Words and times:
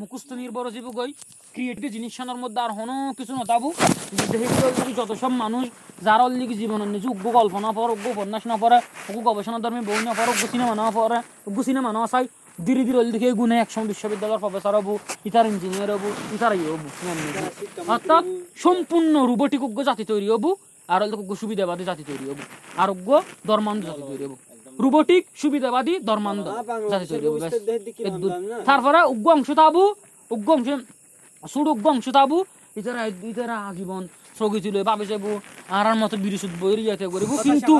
মুখস্থ 0.00 0.30
নির্ভর 0.40 0.66
জীব 0.74 0.86
গই। 0.98 1.10
ক্রিয়েটিভ 1.54 1.90
জিনিসের 1.96 2.38
মধ্যে 2.42 2.60
আর 2.66 2.72
হনো 2.78 2.96
কিছু 3.18 3.32
নতাবু 3.38 3.68
দেখি 4.32 4.92
যত 4.98 5.10
সব 5.22 5.32
মানুষ 5.42 5.64
যার 6.06 6.20
লিগে 6.40 6.56
জীবনের 6.60 6.90
নিজে 6.94 7.08
উগ্র 7.14 7.26
কল্পনা 7.38 7.70
পর, 7.76 7.88
উগ্র 7.96 8.06
উপন্যাস 8.14 8.42
না 8.50 8.56
পড়ে, 8.62 8.78
উগ্র 9.10 9.20
গবেষণা 9.28 9.58
ধর্মী 9.64 9.82
বই 9.88 10.00
না 10.08 10.12
পড়ে, 10.18 10.30
উগ্র 10.34 10.46
সিনেমা 10.52 10.74
না 10.82 10.86
পড়ে, 10.96 11.18
উগ্র 11.48 11.60
সিনেমা 11.68 11.90
না 11.98 12.02
চাই, 12.12 12.24
ধীরে 12.66 12.82
ধীরে 12.86 12.98
ওই 13.02 13.10
দিকে 13.14 13.28
গুণে 13.40 13.56
একসময় 13.64 13.88
বিশ্ববিদ্যালয়ের 13.92 14.42
প্রফেসর 14.44 14.74
হব, 14.78 14.88
ইতার 15.28 15.46
ইঞ্জিনিয়ার 15.52 15.90
হব, 15.94 16.04
ইতার 16.36 16.52
ইয়ে 16.58 16.70
হব 16.72 16.82
অর্থাৎ 17.94 18.24
সম্পূর্ণ 18.64 19.14
রোবটিক 19.30 19.62
উগ্র 19.68 19.80
জাতি 19.88 20.04
তৈরি 20.10 20.28
হব, 20.34 20.44
আর 20.94 21.00
উগ্র 21.22 21.32
সুবিধাবাদী 21.42 21.84
জাতি 21.90 22.04
তৈরি 22.10 22.24
হব, 22.30 22.38
আর 22.82 22.88
উগ্র 22.94 23.12
ধর্মান্ধ 23.48 23.82
জাতি 23.88 24.02
তৈরি 24.10 24.24
হব। 24.28 24.34
রোবটিক 24.82 25.22
সুবিধাবাদী 25.40 25.94
ধর্মান্ধ। 26.08 26.46
জাতি। 26.92 27.06
তারপরে 28.68 29.00
উগ্র 29.12 29.28
অংশ 29.36 29.48
তাবু 29.60 29.82
উগ্র 30.34 30.48
অংশ 30.56 30.68
সুড 31.42 31.66
উগ্র 31.74 31.86
অংশ 31.94 32.06
তাবু 32.18 32.36
ইতারা 32.80 33.02
ইতারা 33.30 33.56
আজীবন 33.68 34.04
ভাবে 34.88 35.04
যাব 35.12 35.24
মতো 36.02 36.16
বিরিশুদ্ধ 36.24 36.54
বইরি 36.62 36.82
যাতে 36.90 37.04
করিব 37.14 37.30
কিন্তু 37.46 37.74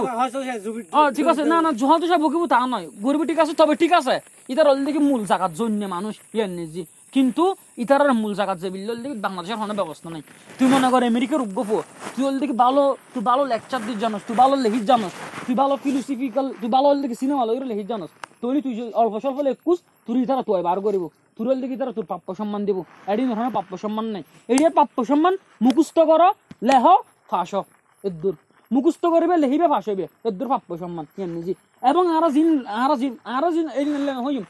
ঠিক 1.17 1.27
আছে। 1.33 1.43
না 1.53 1.59
না 1.65 1.71
যখন 1.81 1.97
তো 2.03 2.07
সব 2.11 2.21
বকিব 2.25 2.43
তা 2.55 2.59
নয়। 2.73 2.87
গরিব 3.05 3.21
ঠিক 3.31 3.39
আছে 3.43 3.53
তবে 3.61 3.75
ঠিক 3.83 3.93
আছে। 4.01 4.15
ইতার 4.53 4.67
দেখি 4.89 5.01
মূল 5.09 5.21
জায়গাত 5.31 5.53
জন্য 5.61 5.81
মানুষ 5.97 6.15
ইয়ার 6.37 6.51
নিজে 6.59 6.83
কিন্তু 7.15 7.45
ইতার 7.83 8.03
মূল 8.23 8.33
জায়গাত 8.39 8.59
যে 8.63 8.69
বিল্ল 8.75 8.89
দেখি 9.03 9.17
বাংলাদেশের 9.27 9.59
কোনো 9.63 9.75
ব্যবস্থা 9.81 10.09
নাই। 10.15 10.23
তুই 10.59 10.67
মনে 10.75 10.89
কর 10.93 11.03
আমেরিকার 11.13 11.41
উগ্গফ 11.47 11.71
তুই 12.15 12.23
ওল 12.29 12.37
দেখি 12.43 12.55
ভালো, 12.65 12.83
তুই 13.13 13.23
ভালো 13.31 13.43
লেকচার 13.53 13.81
দিস 13.87 13.97
জানোস, 14.03 14.23
তুই 14.29 14.37
ভালো 14.43 14.55
লেখিস 14.65 14.85
জানোস, 14.91 15.15
তুই 15.47 15.55
ভালো 15.63 15.75
ফিলোসফিক্যাল 15.85 16.47
তুই 16.61 16.71
ভালো 16.77 16.87
ওল 16.93 16.99
দেখি 17.05 17.17
সিনেমা 17.23 17.43
লইরে 17.49 17.67
লেখিস 17.73 17.87
জানোস, 17.93 18.11
তুই 18.41 18.61
তুই 18.65 18.73
অল্প 19.01 19.15
স্বল্প 19.23 19.39
লেখুস 19.49 19.79
তুই 20.07 20.15
ইতারা 20.25 20.43
তুই 20.47 20.63
বার 20.69 20.79
করিব 20.87 21.05
তুই 21.37 21.45
ওল 21.53 21.59
দেখি 21.65 21.77
তারা 21.81 21.93
তোর 21.97 22.07
প্রাপ্য 22.11 22.29
সম্মান 22.41 22.61
দিব। 22.69 22.79
এডি 23.13 23.23
ধরনের 23.31 23.53
প্রাপ্য 23.57 23.73
সম্মান 23.85 24.07
নাই। 24.15 24.23
এডিয়ে 24.53 24.71
প্রাপ্য 24.77 24.99
সম্মান 25.11 25.35
মুখস্থ 25.65 25.97
কর, 26.11 26.23
লেহ, 26.69 26.85
ফাঁস, 27.31 27.53
এদ্দুর। 28.09 28.35
মুখস্থ 28.75 29.03
করিবে 29.15 29.35
লেহিবে 29.43 29.67
ফাঁস 29.73 29.85
হইবে, 29.91 30.07
এদ্দুর 30.29 30.49
প্রাপ্য 30.53 30.71
সম্মান 30.83 31.05
এমনি 31.25 31.41
এবং 31.91 32.05
আরা 32.17 32.29
জিন 32.35 32.49
আরা 32.85 32.97
জিন 33.01 33.13
আরা 33.37 33.49
জিন 33.55 33.67
এই 33.81 33.85
নিলে 33.93 34.13
হইম। 34.27 34.45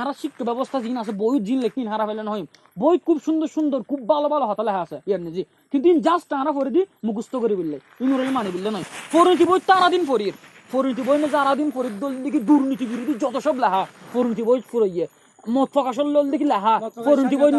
আরা 0.00 0.12
শিক্ষা 0.22 0.44
ব্যবস্থা 0.50 0.78
জিন 0.84 0.96
আছে 1.02 1.12
বই 1.22 1.36
জিন 1.46 1.58
লেখিন 1.64 1.86
হারা 1.92 2.04
ফেলেন 2.08 2.28
হইম। 2.32 2.46
বই 2.82 2.96
খুব 3.06 3.16
সুন্দর 3.26 3.48
সুন্দর, 3.56 3.80
খুব 3.90 4.00
ভালো 4.12 4.26
ভালো 4.32 4.44
হাতে 4.50 4.62
লেখা 4.68 4.80
আছে, 4.86 4.96
ইয়ার 5.08 5.20
নিজে। 5.26 5.42
কিন্তু 5.70 5.86
ইন 5.92 5.98
জাস্ট 6.06 6.28
আরা 6.40 6.52
পড়ে 6.56 6.70
দি 6.76 6.82
মুখস্থ 7.06 7.32
করি 7.42 7.54
বললে 7.60 7.76
ইমরালি 8.02 8.32
মানি 8.38 8.50
বললে 8.56 8.70
নয় 8.74 8.86
পরিণতি 9.14 9.44
বই? 9.50 9.60
তারা 9.70 9.86
দিন 9.94 10.02
পড়িয়ে 10.10 10.32
পরিণতি 10.72 11.02
বই 11.08 11.18
না 11.22 11.28
যারা 11.36 11.52
দিন 11.60 11.68
পড়ি 11.76 11.88
দল 12.02 12.12
দিকে 12.24 12.38
দুর্নীতি 12.48 12.84
বিরোধী 12.90 13.12
যত 13.22 13.36
সব 13.46 13.56
লেখা। 13.62 13.82
পরিণতি 14.14 14.42
বই? 14.48 14.60
ফুরাইয়ে 14.70 15.06
মত 15.44 15.68
প্রকাশের 15.72 16.06
লোল 16.14 16.26
দেখি 16.30 16.46
লেখা 16.52 16.74
পরিণতি 17.06 17.36
বই 17.36 17.52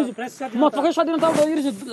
মত 0.62 0.72
প্রকাশ 0.76 0.94
স্বাধীনতা 0.94 1.28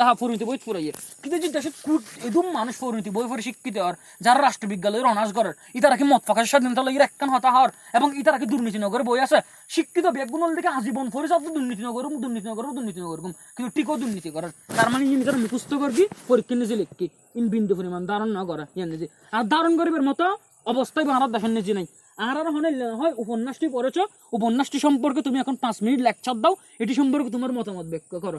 লেখা 0.00 0.14
পরিণতি 0.14 0.44
বই 0.44 0.58
ফুরাইয়ে 0.64 0.92
কিন্তু 1.22 1.36
যে 1.42 1.48
দেশে 1.48 1.70
কুট 1.84 2.02
এদম 2.28 2.46
মানুষ 2.58 2.74
পরিণতি 2.82 3.10
বই 3.10 3.26
পড়ে 3.30 3.42
শিক্ষিত 3.42 3.76
হর 3.78 3.94
যারা 4.20 4.40
রাষ্ট্রবিজ্ঞালয়ের 4.46 5.06
অনার্স 5.12 5.32
ইতারা 5.78 5.96
কি 5.96 6.04
মত 6.04 6.20
প্রকাশের 6.26 6.50
স্বাধীনতা 6.52 6.82
লগিয়ে 6.86 7.04
একখান 7.06 7.28
হতা 7.34 7.50
হর 7.54 7.68
এবং 7.98 8.08
ইতারা 8.20 8.38
কি 8.38 8.46
দুর্নীতি 8.46 8.78
নগরে 8.84 9.02
বই 9.08 9.20
আছে? 9.26 9.38
শিক্ষিত 9.74 10.06
বেগুনল 10.16 10.50
দিকে 10.56 10.70
আজীবন 10.78 11.06
পড়ে 11.14 11.26
সব 11.32 11.40
দুর্নীতি 11.56 11.82
নগর 11.88 12.04
দুর্নীতি 12.22 12.46
নগর 12.50 12.64
দুর্নীতি 12.76 13.00
নগর 13.04 13.18
কিন্তু 13.56 13.70
টিকো 13.74 13.92
দুর্নীতি 14.02 14.30
করার 14.30 14.52
তার 14.76 14.88
মানে 14.92 15.04
ইনি 15.04 15.24
মুখস্থ 15.44 15.70
করবি 15.82 16.04
পরীক্ষা 16.28 16.54
নিজে 16.62 16.76
লিখকি 16.80 17.06
ইন 17.38 17.44
বিন্দু 17.54 17.72
পরিমাণ 17.78 18.02
ধারণ 18.10 18.30
না 18.36 18.42
করা 18.48 18.64
ইয়ান 18.76 18.88
নিজে। 18.94 19.06
আর 19.36 19.44
ধারণ 19.52 19.72
করিবার 19.78 20.02
মতো 20.02 20.24
অবস্থায় 20.72 21.06
ভারত 21.12 21.30
দেখেন 21.34 21.52
নিজে 21.58 21.72
নাই। 21.78 21.86
আর 22.28 22.36
আর 22.40 22.48
হনে 22.54 22.70
হয় 23.00 23.12
উপন্যাসটি 23.22 23.66
পড়েছ? 23.74 23.96
উপন্যাসটি 24.36 24.78
সম্পর্কে 24.86 25.20
তুমি 25.26 25.38
এখন 25.42 25.54
পাঁচ 25.64 25.76
মিনিট 25.84 26.00
লেকচার 26.06 26.36
দাও, 26.42 26.54
এটি 26.82 26.92
সম্পর্কে 27.00 27.30
তোমার 27.36 27.50
মতামত 27.58 27.86
ব্যক্ত 27.92 28.12
করো। 28.24 28.38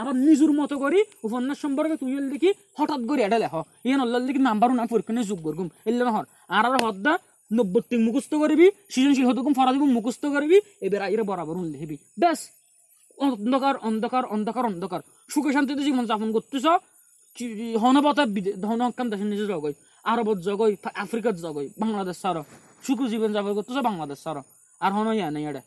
আবার 0.00 0.14
নিজের 0.26 0.52
মতো 0.60 0.74
করি, 0.84 0.98
উপন্যাস 1.28 1.58
সম্পর্কে 1.64 1.94
হল 2.16 2.26
দেখি 2.34 2.50
হঠাৎ 2.78 3.00
করে 3.08 3.20
এটা 3.26 3.38
দেখি 4.28 4.40
নাম্বার 4.48 4.68
না 4.78 4.84
যোগ 5.30 5.40
এলে 5.90 6.04
আর 6.56 6.64
আর 6.68 6.76
হদ্দা 6.84 7.12
মুখস্থ 8.06 8.32
করবি, 8.42 8.66
সৃজনশীল 8.92 9.26
হতকুম 9.28 9.52
ফরাদিব 9.58 9.82
মুখস্থ 9.96 10.24
করবি, 10.34 10.56
এবার 10.86 11.00
আইরে 11.06 11.22
বরাবর 11.30 11.56
লিখবি। 11.72 11.96
ব্যাস, 12.22 12.40
অন্ধকার 13.26 13.74
অন্ধকার 13.88 14.24
অন্ধকার 14.34 14.64
অন্ধকার। 14.70 15.00
সুখে 15.32 15.50
শান্তিতে 15.56 15.82
জীবন 15.88 16.04
যাপন 16.10 16.28
করতেছ 16.36 16.66
হনপথে 17.82 18.22
হনকান 18.70 19.06
দেশের 19.12 19.28
নিজে 19.32 19.46
জগই, 19.52 19.74
আরবত 20.12 20.38
জগই 20.48 20.72
আফ্রিকার 21.04 21.34
জগই, 21.44 21.66
বাংলাদেশ 21.82 22.16
সার 22.22 22.36
সুখ 22.82 22.98
জীবন 23.12 23.30
যাপন 23.36 23.52
করতেছ 23.56 23.78
বাংলাদেশ 23.88 24.18
সার 24.24 24.36
আর 24.80 24.90
হন 24.96 25.08
ইয়া 25.12 25.28
নেই 25.30 25.44
এটা 25.50 25.62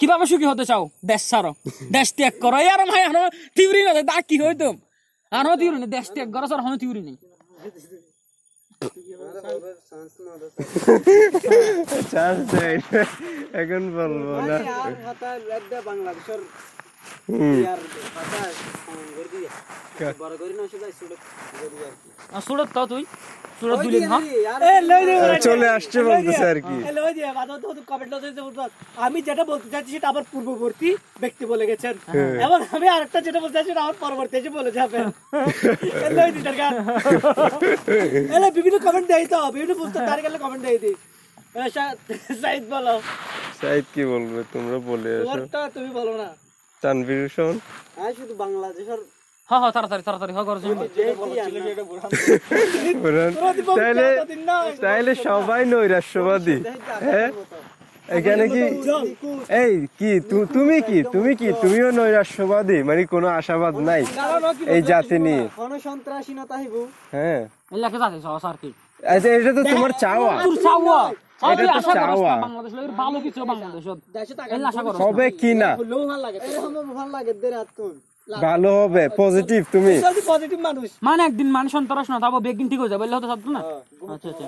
কীভাবে 0.00 0.24
সুখী 0.30 0.46
হতে 0.52 0.64
চাও 0.70 0.84
দেশ 1.10 1.22
সার 1.30 1.46
দেশ 1.92 2.08
ত্যাগ 2.16 2.34
করো 2.42 2.58
আর 2.74 2.80
ভাই 2.90 3.02
আর 3.08 3.16
তিউরি 3.56 3.80
না 3.86 3.92
দা 4.02 4.16
কি 4.28 4.36
হইতো 4.42 4.68
আর 5.32 5.46
তিউরি 5.60 5.76
নেই 5.82 5.90
দেশ 5.96 6.06
ত্যাগ 6.14 6.28
করো 6.34 6.46
স্যার 6.50 6.60
হন 6.64 6.72
তিউরি 6.82 7.02
নেই 7.08 7.16
এখন 13.60 13.82
বলব 13.96 14.28
না। 14.48 14.56
বাংলাদেশের 15.88 16.40
হুম। 17.30 17.58
বড় 20.22 20.34
করি 20.40 20.54
না 20.58 20.64
সেটা 20.72 20.88
সুরত 22.46 22.68
আর 22.74 22.86
তুই। 22.92 23.02
সুরত 23.60 23.78
দুই 23.86 24.02
হ্যাঁ? 24.10 24.22
চলে 25.48 25.66
আসছে 25.76 25.98
বলতেছে 26.08 26.44
আর 26.52 26.58
কি। 26.66 26.74
আমি 29.06 29.18
যেটা 29.28 29.44
বলতে 29.50 29.68
চাচ্ছি 29.72 29.90
সেটা 29.96 30.08
আমার 30.12 30.24
পূর্ববর্তী 30.32 30.90
ব্যক্তি 31.22 31.44
বলে 31.52 31.64
গেছেন। 31.70 31.94
এবং 32.46 32.58
আমি 32.76 32.86
আরেকটা 32.94 33.18
যেটা 33.26 33.40
বলতে 33.42 33.54
চাচ্ছি 33.56 33.70
সেটা 33.72 33.82
আমার 33.86 33.96
পরবর্তী 34.04 34.34
এসে 34.36 34.50
বলে 34.58 34.70
যাবেন 34.78 35.04
বিভিন্ন 38.58 38.76
কমেন্ট 38.86 39.06
দেয় 39.12 39.26
তো 39.32 39.38
বিভিন্ন 39.54 39.72
পুস্তক 39.80 40.02
তার 40.10 40.20
গেলে 40.24 40.38
কমেন্ট 40.38 40.62
দেয় 40.66 40.78
দিই 40.84 40.96
সাইদ 42.42 42.62
বলো। 42.74 42.94
সাইদ 43.60 43.84
কি 43.94 44.02
বলবে? 44.12 44.40
তোমরা 44.54 44.76
বলে 44.90 45.10
আসো। 45.16 45.40
তুমি 45.76 45.90
বলো 45.98 46.12
না। 46.22 46.28
তানভীর 46.84 47.20
হোসেন 47.24 47.54
আর 47.98 48.12
শুধু 48.18 48.34
বাংলাদেশের 48.34 49.00
হ্যাঁ 49.48 49.60
হ্যাঁ 49.60 49.72
তাড়াতাড়ি 49.72 50.02
তাড়াতাড়ি 50.02 50.32
হ্যাঁ 50.32 50.46
সবাই 55.24 55.60
নৈরাশ্যবাদী। 55.66 56.56
হ্যাঁ? 57.06 57.28
এখানে 58.08 58.44
কি 58.48 58.62
এই 59.62 59.72
কি 59.98 60.10
তু- 60.30 60.48
তুমি 60.52 60.76
কি 60.82 60.98
তুমি 61.12 61.32
কি 61.34 61.48
তুমিও 61.62 61.88
নৈরাশ্যবাদী? 61.90 62.78
মানে 62.82 63.02
কোনো 63.06 63.26
আশাবাদ 63.38 63.74
নাই 63.80 64.02
এই 64.66 64.80
জাতি 64.82 65.16
নিয়ে। 65.18 65.42
হ্যাঁ। 67.12 67.40
আচ্ছা 69.02 69.28
এটা 69.30 69.50
তো 69.52 69.62
তোমার 69.72 69.92
চাওয়া। 70.00 70.32
চাওয়া। 70.62 71.00
ভালো 73.00 73.18
হবে 75.02 75.26
কি 75.40 75.50
না 75.62 75.70
লোহা 75.92 76.16
লাগে 76.24 76.38
এরকম 76.46 76.72
ভালো 76.98 77.10
লাগে 77.16 77.32
দের 77.42 77.54
হাত 77.58 77.70
কোন 77.78 77.92
ভালো 78.28 78.70
হবে 78.78 79.02
পজিটিভ 79.20 79.60
তুমি 79.74 79.94
পজিটিভ 80.32 80.58
মানুষ 80.68 80.88
মানে 81.08 81.20
একদিন 81.28 81.48
মানে 81.56 81.68
সন্ত্রাস 81.76 82.06
না 82.12 82.16
তারপর 82.22 82.40
বেগিন 82.46 82.66
ঠিক 82.70 82.80
হয়ে 82.82 82.92
যাবে 82.92 83.04
এলে 83.06 83.16
হতে 83.16 83.28
সাধ্য 83.32 83.46
না 83.56 83.60
আচ্ছা 84.14 84.28
আচ্ছা 84.32 84.46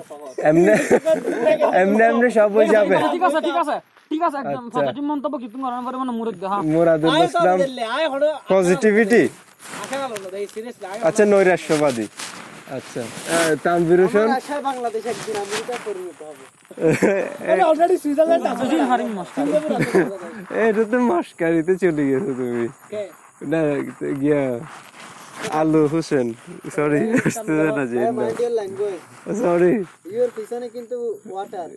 এমনি 0.48 0.72
এমনি 1.80 2.02
এমনি 2.10 2.28
সব 2.38 2.50
হয়ে 2.56 2.68
যাবে 2.76 2.94
ঠিক 3.14 3.24
আছে 3.28 3.40
ঠিক 3.48 3.56
আছে 3.62 3.76
ঠিক 4.10 4.22
আছে 4.26 4.36
একদম 4.42 4.64
পজিটিভ 4.74 5.04
মন্তব্য 5.12 5.34
কি 5.42 5.46
তুমি 5.52 5.62
করার 5.66 5.82
পরে 5.86 5.96
মানে 6.02 6.12
মুরত 6.18 6.36
দেখা 6.42 6.58
মুরাদুল 6.74 7.10
ইসলাম 7.18 7.56
দিল্লি 7.62 7.84
আয় 7.96 8.06
হলো 8.12 8.28
পজিটিভিটি 8.52 9.22
আচ্ছা 11.08 11.24
নৈরাশ্যবাদী 11.32 12.06
আচ্ছা। 12.68 13.02
তানভীর 13.64 14.00
হোসেন? 14.04 14.28
বাংলাদেশ 14.68 15.02
একদিন 15.12 15.36
আমেরিকা 15.44 15.74
পরিণত 15.86 16.18
হবে। 16.28 16.44
অলরেডি 17.70 17.96
সুইজারল্যান্ড 18.04 18.44
আছে। 18.52 18.64
হারিম 18.90 19.12
এটা 20.66 20.82
তো 20.92 20.98
মাসকারিতে 21.10 21.72
চলে 21.82 22.02
গেছো 22.10 22.30
তুমি। 22.40 22.64
না 23.52 23.60
গিয়া 24.22 24.42
আলু 25.60 25.82
হোসেন। 25.92 26.26
সরি 26.76 27.00
আসতে 27.26 27.52
না 27.68 27.84
যে 27.92 27.98
সরি 29.40 29.72
ইউর 30.14 30.30
পিছনে 30.36 30.66
কিন্তু 30.76 30.96
ওয়াটার 31.32 31.68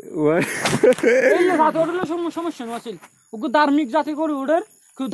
সমস্যা 2.11 2.63
আসিল 2.77 2.97
ওকে 3.33 3.47
ধার্মিক 3.57 3.87
জাতি 3.95 4.13
করে 4.19 4.33
ওদের 4.43 4.61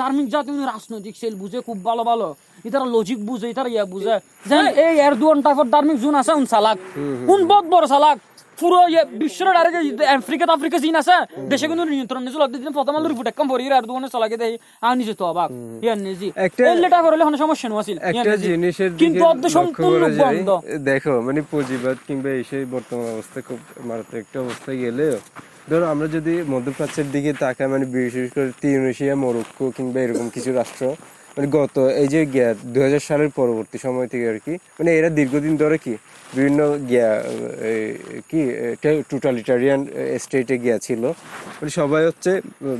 ধার্মিক 0.02 0.28
জাতি 0.34 0.50
উনি 0.56 0.66
রাজনৈতিক 0.74 1.16
সেল 1.22 1.34
বুঝে 1.42 1.60
খুব 1.68 1.78
ভালো 1.88 2.04
ভালো। 2.10 2.28
ইতারা 2.68 2.86
লজিক 2.96 3.20
বুঝে 3.30 3.48
ইতারা 3.54 3.70
ইয়া 3.74 3.86
বুঝে। 3.94 4.16
এই 4.88 4.96
এর 5.08 5.14
দুয়ান 5.22 5.40
টাইপের 5.46 5.68
ধার্মিক 5.74 5.98
জোন 6.04 6.16
আছে 6.22 6.32
উন 6.40 6.46
চালাক। 6.54 6.78
কোন 7.30 7.40
বহুত 7.50 7.66
বড় 7.76 7.88
চালাক। 7.94 8.18
পুরো 8.60 8.80
বিশ্বের 9.22 9.48
ডাইরেক্ট 9.56 10.02
আফ্রিকা 10.18 10.46
আফ্রিকা 10.58 10.78
চীন 10.84 10.96
আছে। 11.02 11.16
দেশে 11.52 11.66
কিন্তু 11.70 11.84
নিয়ন্ত্রণ 11.94 12.22
নিয়ে 12.26 12.62
দিন 12.64 12.72
প্রথম 12.78 12.94
আলো 12.98 13.08
রিপোর্ট 13.08 13.28
একদম 13.32 13.48
পড়ি 13.52 13.64
আর 13.78 13.84
চালাকে 14.14 14.38
দেই। 14.42 14.54
আর 14.86 14.94
নিজে 15.00 15.14
তো 15.20 15.24
অবাক। 15.32 15.50
ইয়ার 15.86 15.98
নিজি 16.06 16.28
করলে 17.06 17.24
কোনো 17.28 17.38
সমস্যা 17.44 17.68
একটা 18.12 18.36
জিনিসের 18.48 18.90
কিন্তু 19.02 19.24
অর্ধ 19.32 19.44
সম্পূর্ণ 19.58 20.04
বন্ধ। 20.24 20.50
দেখো 20.90 21.14
মানে 21.28 21.42
পুঁজিবাদ 21.52 21.98
কিংবা 22.08 22.30
এই 22.38 22.44
সেই 22.50 22.64
বর্তমান 22.76 23.08
অবস্থা 23.16 23.40
খুব 23.48 23.60
মারাত্মক 23.88 24.18
একটা 24.24 24.38
অবস্থায় 24.46 24.78
গেলেও 24.84 25.16
ধরো, 25.70 25.86
আমরা 25.94 26.08
যদি 26.16 26.34
মধ্যপ্রাচ্যের 26.54 27.08
দিকে 27.16 27.32
তাকাই 27.44 27.68
মানে 27.74 27.86
বিশেষ 27.94 28.28
করে 28.36 28.50
তিউনেশিয়া, 28.62 29.14
মরক্কো 29.24 29.66
কিংবা 29.78 30.00
এরকম 30.06 30.28
কিছু 30.36 30.50
রাষ্ট্র 30.60 30.84
মানে 31.36 31.48
গত 31.58 31.76
এই 32.02 32.08
যে 32.14 32.20
দুই 32.74 32.82
হাজার 32.88 33.04
সালের 33.10 33.32
পরবর্তী 33.40 33.78
সময় 33.86 34.08
থেকে 34.12 34.26
আর 34.32 34.40
কি 34.46 34.54
মানে 34.78 34.90
এরা 35.00 35.10
দীর্ঘদিন 35.18 35.54
ধরে 35.64 35.78
কি, 35.86 35.94
বিভিন্ন 36.36 36.60
গিয়া 36.90 37.10
কি 38.30 38.42
টোটালিটারিয়ান 39.12 39.82
স্টেটে 40.24 40.56
গিয়া 40.64 40.78
ছিল 40.86 41.02
মানে 41.58 41.72
সবাই 41.80 42.04
হচ্ছে 42.10 42.32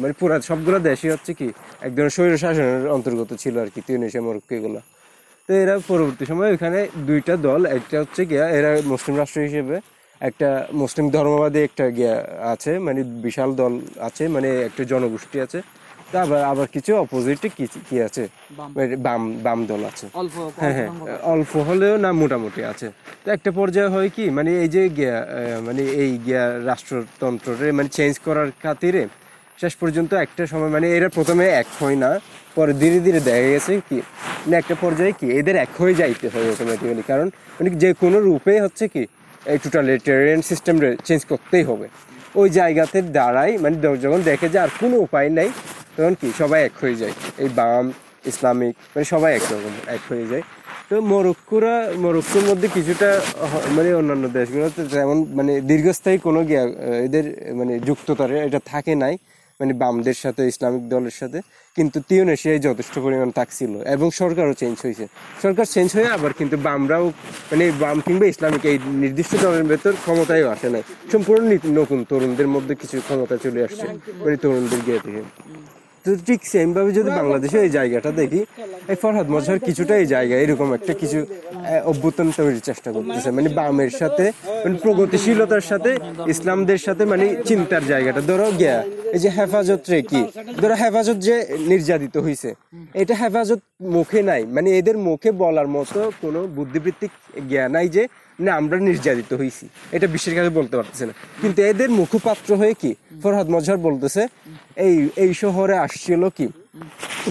মানে 0.02 0.14
পুরা, 0.20 0.36
সবগুলো 0.50 0.78
দেশই 0.90 1.10
হচ্ছে 1.16 1.32
কি 1.40 1.48
এক 1.86 1.92
ধরনের 1.96 2.14
স্বৈর 2.18 2.42
শাসনের 2.44 2.86
অন্তর্গত 2.96 3.30
ছিল 3.44 3.56
আর 3.64 3.70
কি, 3.74 3.80
তিউনেশিয়া, 3.88 4.24
মরক্কো 4.28 4.54
এগুলো। 4.60 4.80
তো 5.46 5.52
এরা 5.64 5.76
পরবর্তী 5.92 6.24
সময় 6.32 6.50
ওখানে 6.56 6.80
দুইটা 7.10 7.34
দল, 7.48 7.62
একটা 7.78 7.96
হচ্ছে 8.04 8.22
গিয়া, 8.32 8.46
এরা 8.58 8.70
মুসলিম 8.92 9.16
রাষ্ট্র 9.22 9.40
হিসেবে 9.48 9.76
একটা 10.22 10.50
মুসলিম 10.74 11.06
ধর্মবাদী 11.10 11.60
একটা 11.60 11.86
গিয়া 11.90 12.16
আছে 12.54 12.72
মানে 12.80 13.02
বিশাল 13.04 13.50
দল 13.56 13.74
আছে 14.00 14.24
মানে 14.28 14.50
একটা 14.62 14.84
জনগোষ্ঠী 14.84 15.40
আছে। 15.40 15.60
আবার 16.24 16.42
আবার 16.44 16.68
কিছু 16.68 16.92
অপোজিটে 16.96 17.48
কি 17.58 17.66
কি 17.90 17.96
আছে? 18.02 18.24
বাম। 18.58 18.72
মানে 18.76 18.96
বাম 19.44 19.60
দল 19.66 19.82
আছে। 19.86 20.06
অল্প 20.14 20.36
হ্যাঁ 20.60 20.74
হ্যাঁ। 20.74 20.90
অল্প 21.34 21.52
হলেও 21.58 21.96
না 21.98 22.10
মোটামুটি 22.12 22.62
আছে। 22.64 22.88
তো 23.24 23.32
একটা 23.32 23.52
পর্যায়ে 23.52 23.88
হয় 23.88 24.10
কি 24.10 24.30
মানে 24.30 24.52
এই 24.64 24.68
যে 24.68 24.84
গিয়া 24.90 25.16
মানে 25.62 25.84
এই 26.04 26.12
গিয়া 26.26 26.44
রাষ্ট্রতন্ত্রে 26.66 27.72
মানে 27.72 27.90
চেঞ্জ 27.90 28.14
করার 28.26 28.50
খাতিরে 28.64 29.04
শেষ 29.62 29.76
পর্যন্ত 29.76 30.14
একটা 30.14 30.44
সময় 30.46 30.70
মানে 30.70 30.88
এরা 30.98 31.10
প্রথমে 31.10 31.46
এক 31.62 31.68
হয় 31.80 31.96
না 31.96 32.20
পরে 32.56 32.74
ধীরে 32.74 33.00
ধীরে 33.00 33.20
দেখা 33.20 33.48
গেছে 33.50 33.74
কি 33.90 33.98
মানে 34.44 34.56
একটা 34.58 34.76
পর্যায়ে 34.82 35.14
কি 35.20 35.28
এদের 35.32 35.56
এক 35.56 35.70
হয়ে 35.78 35.94
যাইতে 35.94 36.28
হয় 36.30 36.52
অটোমেটিক্যালি 36.52 37.04
কারণ 37.08 37.28
মানে 37.56 37.70
যে 37.84 37.90
কোনো 37.94 38.20
রূপে 38.20 38.62
হচ্ছে 38.62 38.88
কি 38.88 39.04
এই 39.52 39.58
টোটালিটেরিয়ান 39.64 40.42
সিস্টেম 40.50 40.76
চেঞ্জ 41.08 41.22
করতেই 41.32 41.64
হবে। 41.70 41.88
ওই 42.40 42.48
জায়গাতে 42.60 42.98
দাঁড়াই 43.18 43.52
মানে 43.64 43.76
যখন 44.04 44.22
দেখে 44.30 44.48
যে 44.54 44.58
আর 44.66 44.72
কোনো 44.82 44.96
উপায় 45.06 45.30
নাই, 45.38 45.50
তখন 45.96 46.14
কি 46.20 46.28
সবাই 46.42 46.60
এক 46.68 46.74
হয়ে 46.82 46.96
যায়। 47.02 47.14
এই 47.44 47.50
বাম, 47.58 47.86
ইসলামিক 48.32 48.74
মানে 48.94 49.06
সবাই 49.14 49.32
একরকম 49.40 49.74
এক 49.96 50.04
হয়ে 50.12 50.26
যায়। 50.32 50.44
তো 50.90 50.96
মরক্কোরা, 51.12 51.76
মরক্কোর 52.04 52.44
মধ্যে 52.50 52.68
কিছুটা 52.76 53.10
মানে 53.76 53.90
অন্যান্য 54.00 54.26
দেশগুলোতে 54.38 54.82
যেমন 54.94 55.18
মানে 55.38 55.54
দীর্ঘস্থায়ী 55.70 56.18
কোনো 56.28 56.40
এদের 57.08 57.26
মানে 57.60 57.74
যুক্ততার 57.88 58.32
এটা 58.48 58.60
থাকে 58.72 58.94
নাই। 59.04 59.16
মানে 59.60 59.74
বামদের 59.82 60.18
সাথে, 60.24 60.42
ইসলামিক 60.52 60.84
দলের 60.94 61.16
সাথে। 61.22 61.40
কিন্তু 61.78 61.98
তিউনেশিয়ায় 62.10 62.62
যথেষ্ট 62.68 62.96
পরিমাণ 63.06 63.30
থাকছিল 63.40 63.72
এবং 63.96 64.08
সরকারও 64.22 64.54
চেঞ্জ 64.62 64.78
হয়েছে। 64.86 65.06
সরকার 65.44 65.66
চেঞ্জ 65.76 65.90
হয়ে 65.98 66.10
আবার 66.18 66.32
কিন্তু 66.40 66.56
বামরাও 66.68 67.06
মানে 67.50 67.66
বাম 67.84 67.98
কিংবা 68.06 68.26
ইসলামিক 68.34 68.64
এই 68.72 68.78
নির্দিষ্ট 69.04 69.34
দলের 69.44 69.66
ভেতর 69.72 69.94
ক্ষমতায়ও 70.04 70.48
আসে 70.56 70.68
নাই। 70.76 70.84
সম্পূর্ণ 71.12 71.44
নতুন 71.80 72.00
তরুণদের 72.10 72.50
মধ্যে 72.56 72.74
কিছু 72.82 72.96
ক্ষমতা 73.08 73.36
চলে 73.44 73.60
আসছে 73.68 73.88
মানে 74.24 74.36
তরুণদের 74.44 74.82
গিয়ে 74.86 75.00
থেকে 75.06 75.24
তো 76.06 76.12
ঠিক 76.28 76.42
সেম 76.54 76.70
ভাবে 76.76 76.92
যদি 77.00 77.10
বাংলাদেশে 77.20 77.58
এই 77.66 77.72
জায়গাটা 77.78 78.10
দেখি, 78.22 78.42
এই 78.92 78.98
ফরহাদ 79.04 79.28
মজহার 79.34 79.60
কিছুটা 79.68 79.94
এই 80.02 80.08
জায়গা 80.16 80.36
এরকম 80.44 80.70
একটা 80.78 80.94
কিছু 81.02 81.20
অভ্যুত্থান 81.92 82.28
তৈরির 82.38 82.64
চেষ্টা 82.70 82.90
করতেছে। 82.96 83.30
মানে 83.38 83.50
বামের 83.60 83.92
সাথে 84.02 84.26
মানে 84.64 84.76
প্রগতিশীলতার 84.84 85.66
সাথে, 85.72 85.92
ইসলামদের 86.34 86.80
সাথে 86.86 87.04
মানে 87.12 87.26
চিন্তার 87.50 87.84
জায়গাটা 87.92 88.22
ধরো 88.30 88.48
গিয়া। 88.60 88.78
এই 89.16 89.22
যে 89.24 89.30
হেফাজত 89.38 89.84
রে 89.92 90.00
কি? 90.12 90.22
ধরো 90.62 90.76
হেফাজত 90.84 91.18
যে 91.28 91.36
নির্যাতিত 91.72 92.16
হয়েছে 92.26 92.50
এটা 93.02 93.14
হেফাজত 93.22 93.62
মুখে 93.96 94.20
নাই। 94.30 94.42
মানে 94.56 94.70
এদের 94.80 94.98
মুখে 95.08 95.30
বলার 95.44 95.68
মতো 95.76 96.00
কোনো 96.24 96.40
বুদ্ধিবৃত্তিক 96.58 97.12
জ্ঞান 97.50 97.70
নাই 97.76 97.88
যে, 97.96 98.04
না, 98.40 98.52
আমরা 98.60 98.78
নির্যাতিত 98.90 99.32
হয়েছি 99.40 99.66
এটা 99.96 100.08
বিশ্বের 100.14 100.36
কাছে 100.38 100.52
বলতে 100.60 100.74
পারতেছে 100.78 101.04
না। 101.10 101.14
কিন্তু 101.42 101.60
এদের 101.72 101.90
মুখপাত্র 102.00 102.50
হয়ে 102.62 102.74
কি? 102.82 102.92
ফরহাদ 103.24 103.48
মজহার 103.56 103.80
বলতেছে, 103.88 104.22
এই 104.88 104.96
এই 105.24 105.32
শহরে 105.42 105.76
আসছিল 105.86 106.22
কি? 106.38 106.48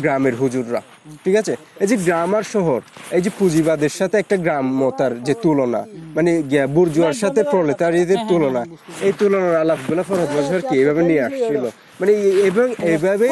গ্রামের 0.03 0.35
হুজুররা 0.41 0.81
ঠিক 1.25 1.35
আছে? 1.41 1.55
এই 1.83 1.89
যে 1.91 1.97
গ্রাম 2.07 2.35
আর 2.39 2.45
শহর 2.55 2.81
এই 3.17 3.23
যে 3.25 3.31
পুঁজিবাদের 3.39 3.93
সাথে 3.99 4.17
একটা 4.19 4.37
গ্রাম্যতার 4.37 5.13
যে 5.27 5.35
তুলনা 5.45 5.81
মানে 6.17 6.31
বুর্জুয়ার 6.77 7.17
সাথে 7.23 7.41
প্রলেতারিদের 7.53 8.21
তুলনা 8.29 8.63
এই 9.07 9.13
তুলনার 9.19 9.55
আলাপগুলো 9.57 10.03
ফরহাদ 10.09 10.31
মজহার 10.37 10.63
কি 10.69 10.75
এভাবে 10.83 11.03
নিয়ে 11.03 11.23
আসছিল? 11.23 11.65
মানে 12.01 12.13
এবং 12.49 12.67
এভাবে 12.95 13.27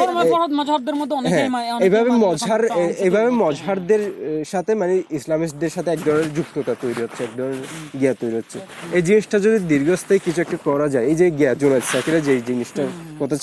হ্যাঁ, 1.33 1.49
এভাবে 1.87 2.09
মজহার 2.25 2.61
এভাবে 3.07 3.29
মজহারদের 3.43 4.01
সাথে 4.45 4.75
মানে 4.75 4.93
ইসলামিস্টদের 5.09 5.69
সাথে 5.69 5.89
এক 5.91 5.99
ধরনের 6.05 6.29
যুক্ততা 6.33 6.73
তৈরি 6.81 7.01
হচ্ছে 7.01 7.23
এক 7.23 7.33
ধরনের 7.37 7.63
জ্ঞা 7.99 8.13
তৈরি 8.13 8.35
হচ্ছে। 8.35 8.57
এই 8.97 9.01
জিনিসটা 9.01 9.37
যদি 9.39 9.57
দীর্ঘস্থায়ী 9.71 10.19
কিছু 10.25 10.39
একটা 10.41 10.57
করা 10.63 10.87
যায় 10.89 11.05
এই 11.05 11.15
যে 11.15 11.25
জ্ঞা 11.31 11.51
জোনাদ 11.53 11.83
সাকিরা 11.91 12.19
যে 12.19 12.33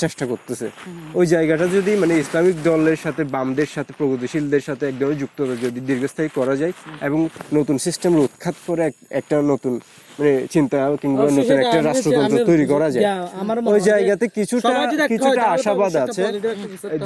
চেষ্টা 0.02 0.24
করতেছে 0.26 0.66
ওই 1.14 1.26
জায়গাটা 1.26 1.66
যদি 1.68 1.92
মানে 1.96 2.14
ইসলামিক 2.18 2.56
দলের 2.64 2.98
সাথে 3.02 3.22
বামদের 3.24 3.70
সাথে 3.74 3.92
প্রগতিশীলদের 3.98 4.60
সাথে 4.60 4.84
একদম 4.88 5.10
যুক্ত 5.12 5.38
যদি 5.62 5.80
দীর্ঘস্থায়ী 5.80 6.30
করা 6.34 6.54
যায়। 6.56 6.72
এবং 7.00 7.20
নতুন 7.54 7.76
সিস্টেম 7.78 8.12
উৎখাত 8.16 8.54
করে 8.66 8.90
একটা 9.10 9.36
নতুন 9.42 9.80
মানে 10.20 10.32
চিন্তা 10.54 10.78
কিংবা 11.02 11.22
নতুন 11.38 11.58
একটা 11.64 11.78
রাষ্ট্রতন্ত্র 11.88 12.38
তৈরি 12.50 12.66
করা 12.72 12.88
যায়। 12.94 13.04
ওই 13.72 13.80
জায়গাতে 13.90 14.24
কিছুটা 14.38 14.72
হয়, 14.78 14.88
কিছুটা 15.12 15.42
আশাবাদ 15.56 15.92
আছে। 16.04 16.22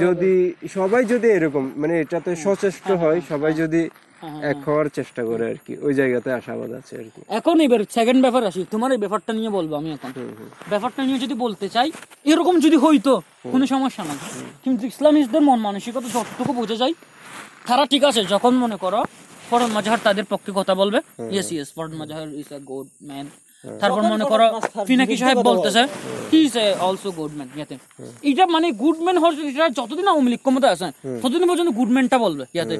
যদি 0.04 0.32
সবাই 0.76 1.02
যদি 1.12 1.28
এরকম 1.36 1.64
মানে 1.80 1.94
এটাতে 2.04 2.30
সচেষ্ট 2.46 2.88
হয় 3.02 3.18
সবাই 3.30 3.52
যদি 3.62 3.82
এক 4.52 4.58
হওয়ার 4.66 4.86
চেষ্টা 4.98 5.22
করে 5.30 5.44
আর 5.52 5.58
কি 5.64 5.72
ওই 5.86 5.92
জায়গাতে 6.00 6.28
আশাবাদ 6.40 6.70
আছে 6.80 6.92
আর 7.02 7.08
কি। 7.14 7.20
এখন 7.38 7.56
এবার 7.66 7.80
সেকেন্ড 7.96 8.20
ব্যাপার 8.24 8.42
আসি 8.50 8.62
তোমার 8.74 8.90
এই 8.94 9.00
ব্যাপারটা 9.04 9.32
নিয়ে 9.38 9.50
বলব 9.58 9.70
আমি 9.80 9.90
এখন। 9.96 10.10
ব্যাপারটা 10.72 11.00
নিয়ে 11.08 11.18
যদি 11.24 11.34
বলতে 11.44 11.66
চাই 11.74 11.88
এরকম 12.32 12.54
যদি 12.66 12.76
হইতো 12.84 13.12
কোনো 13.54 13.64
সমস্যা 13.74 14.02
নাই। 14.08 14.18
কিন্তু 14.64 14.82
ইসলামিস্টদের 14.92 15.42
মন 15.48 15.58
মানসিকতা 15.66 16.08
যতটুকু 16.16 16.52
বোঝা 16.60 16.76
যায় 16.82 16.94
তারা 17.68 17.84
ঠিক 17.92 18.02
আছে 18.10 18.20
যখন 18.34 18.52
মনে 18.64 18.76
করো 18.84 19.00
ফরন 19.50 19.70
মাজাহার 19.76 20.00
তাদের 20.06 20.26
পক্ষে 20.32 20.50
কথা 20.58 20.74
বলবে। 20.80 20.98
Yes 21.34 21.48
yes 21.54 21.68
ফরন 21.76 21.94
Mazhar 22.00 22.28
is 22.40 22.48
a 22.56 22.58
good 22.70 22.88
man 23.08 23.26
তারপর 23.82 24.02
মনে 24.12 24.24
করো 24.32 24.46
ফিনাকি 24.88 25.14
সাহেব 25.20 25.38
বলতেছে 25.50 25.82
he 26.30 26.38
is 26.46 26.54
also 26.86 27.10
good 27.18 27.32
man 27.38 27.48
ইয়াতে। 27.56 27.76
এটা 28.30 28.44
মানে 28.54 28.66
গুড 28.82 28.98
ম্যান 29.04 29.16
হওয়ার 29.22 29.34
এটা 29.50 29.66
যতদিন 29.78 30.06
আওয়ামী 30.12 30.28
লীগ 30.32 30.40
ক্ষমতা 30.44 30.68
আছে 30.74 30.88
ততদিন 31.22 31.44
পর্যন্ত 31.50 31.70
গুড 31.78 31.90
ম্যানটা 31.94 32.16
বলবে 32.24 32.44
ইয়াতে। 32.56 32.76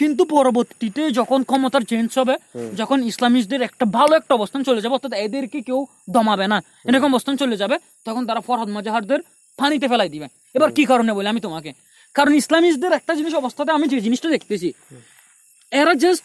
কিন্তু 0.00 0.22
পরবর্তীতে 0.34 1.02
যখন 1.18 1.40
ক্ষমতার 1.50 1.82
চেঞ্জ 1.90 2.08
হবে 2.20 2.34
যখন 2.80 2.98
ইসলামিস্টদের 3.10 3.60
একটা 3.68 3.84
ভালো 3.98 4.12
একটা 4.20 4.32
অবস্থান 4.38 4.60
চলে 4.68 4.80
যাবে 4.82 4.94
অর্থাৎ 4.96 5.12
এদেরকে 5.26 5.58
কেউ 5.68 5.80
দমাবে 6.14 6.46
না 6.52 6.58
এরকম 6.88 7.08
অবস্থান 7.14 7.34
চলে 7.42 7.56
যাবে 7.62 7.76
তখন 8.06 8.22
তারা 8.28 8.40
ফরহাদ 8.46 8.68
মাজাহারদের 8.76 9.20
পানিতে 9.58 9.86
ফেলাই 9.90 10.10
দিবে। 10.14 10.26
এবার 10.56 10.70
কি 10.76 10.82
কারণে 10.90 11.10
বলে 11.16 11.28
আমি 11.32 11.40
তোমাকে? 11.46 11.70
কারণ 12.16 12.32
ইসলামিস্টদের 12.42 12.92
একটা 12.98 13.12
জিনিস 13.18 13.32
অবস্থাতে 13.42 13.70
আমি 13.76 13.86
যে 13.92 13.98
জিনিসটা 14.06 14.28
দেখতেছি 14.36 14.68
এরা 15.72 15.92
জাস্ট 16.02 16.22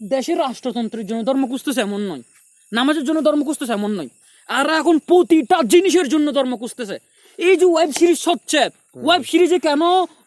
দেশের 0.00 0.38
রাষ্ট্রতন্ত্রের 0.44 1.06
জন্য 1.08 1.20
ধর্ম 1.28 1.42
খুঁজতেছে 1.50 1.80
এমন 1.88 2.00
নয়। 2.10 2.22
নামাজের 2.72 3.04
জন্য 3.08 3.18
ধর্ম 3.28 3.40
খুঁজতেছে 3.48 3.72
এমন 3.78 3.90
নয়। 3.98 4.10
আর 4.48 4.66
এখন 4.80 4.96
প্রতিটা 5.10 5.56
জিনিসের 5.72 6.06
জন্য 6.12 6.26
ধর্ম 6.38 6.52
খুঁজতেছে। 6.62 6.96
এই 7.38 7.56
যে 7.60 7.66
ওয়েব 7.72 7.90
সিরিজ 7.98 8.20
হচ্ছে 8.30 8.60
ওয়েব 9.06 9.22
সিরিজে 9.30 9.58
কেন 9.66 9.82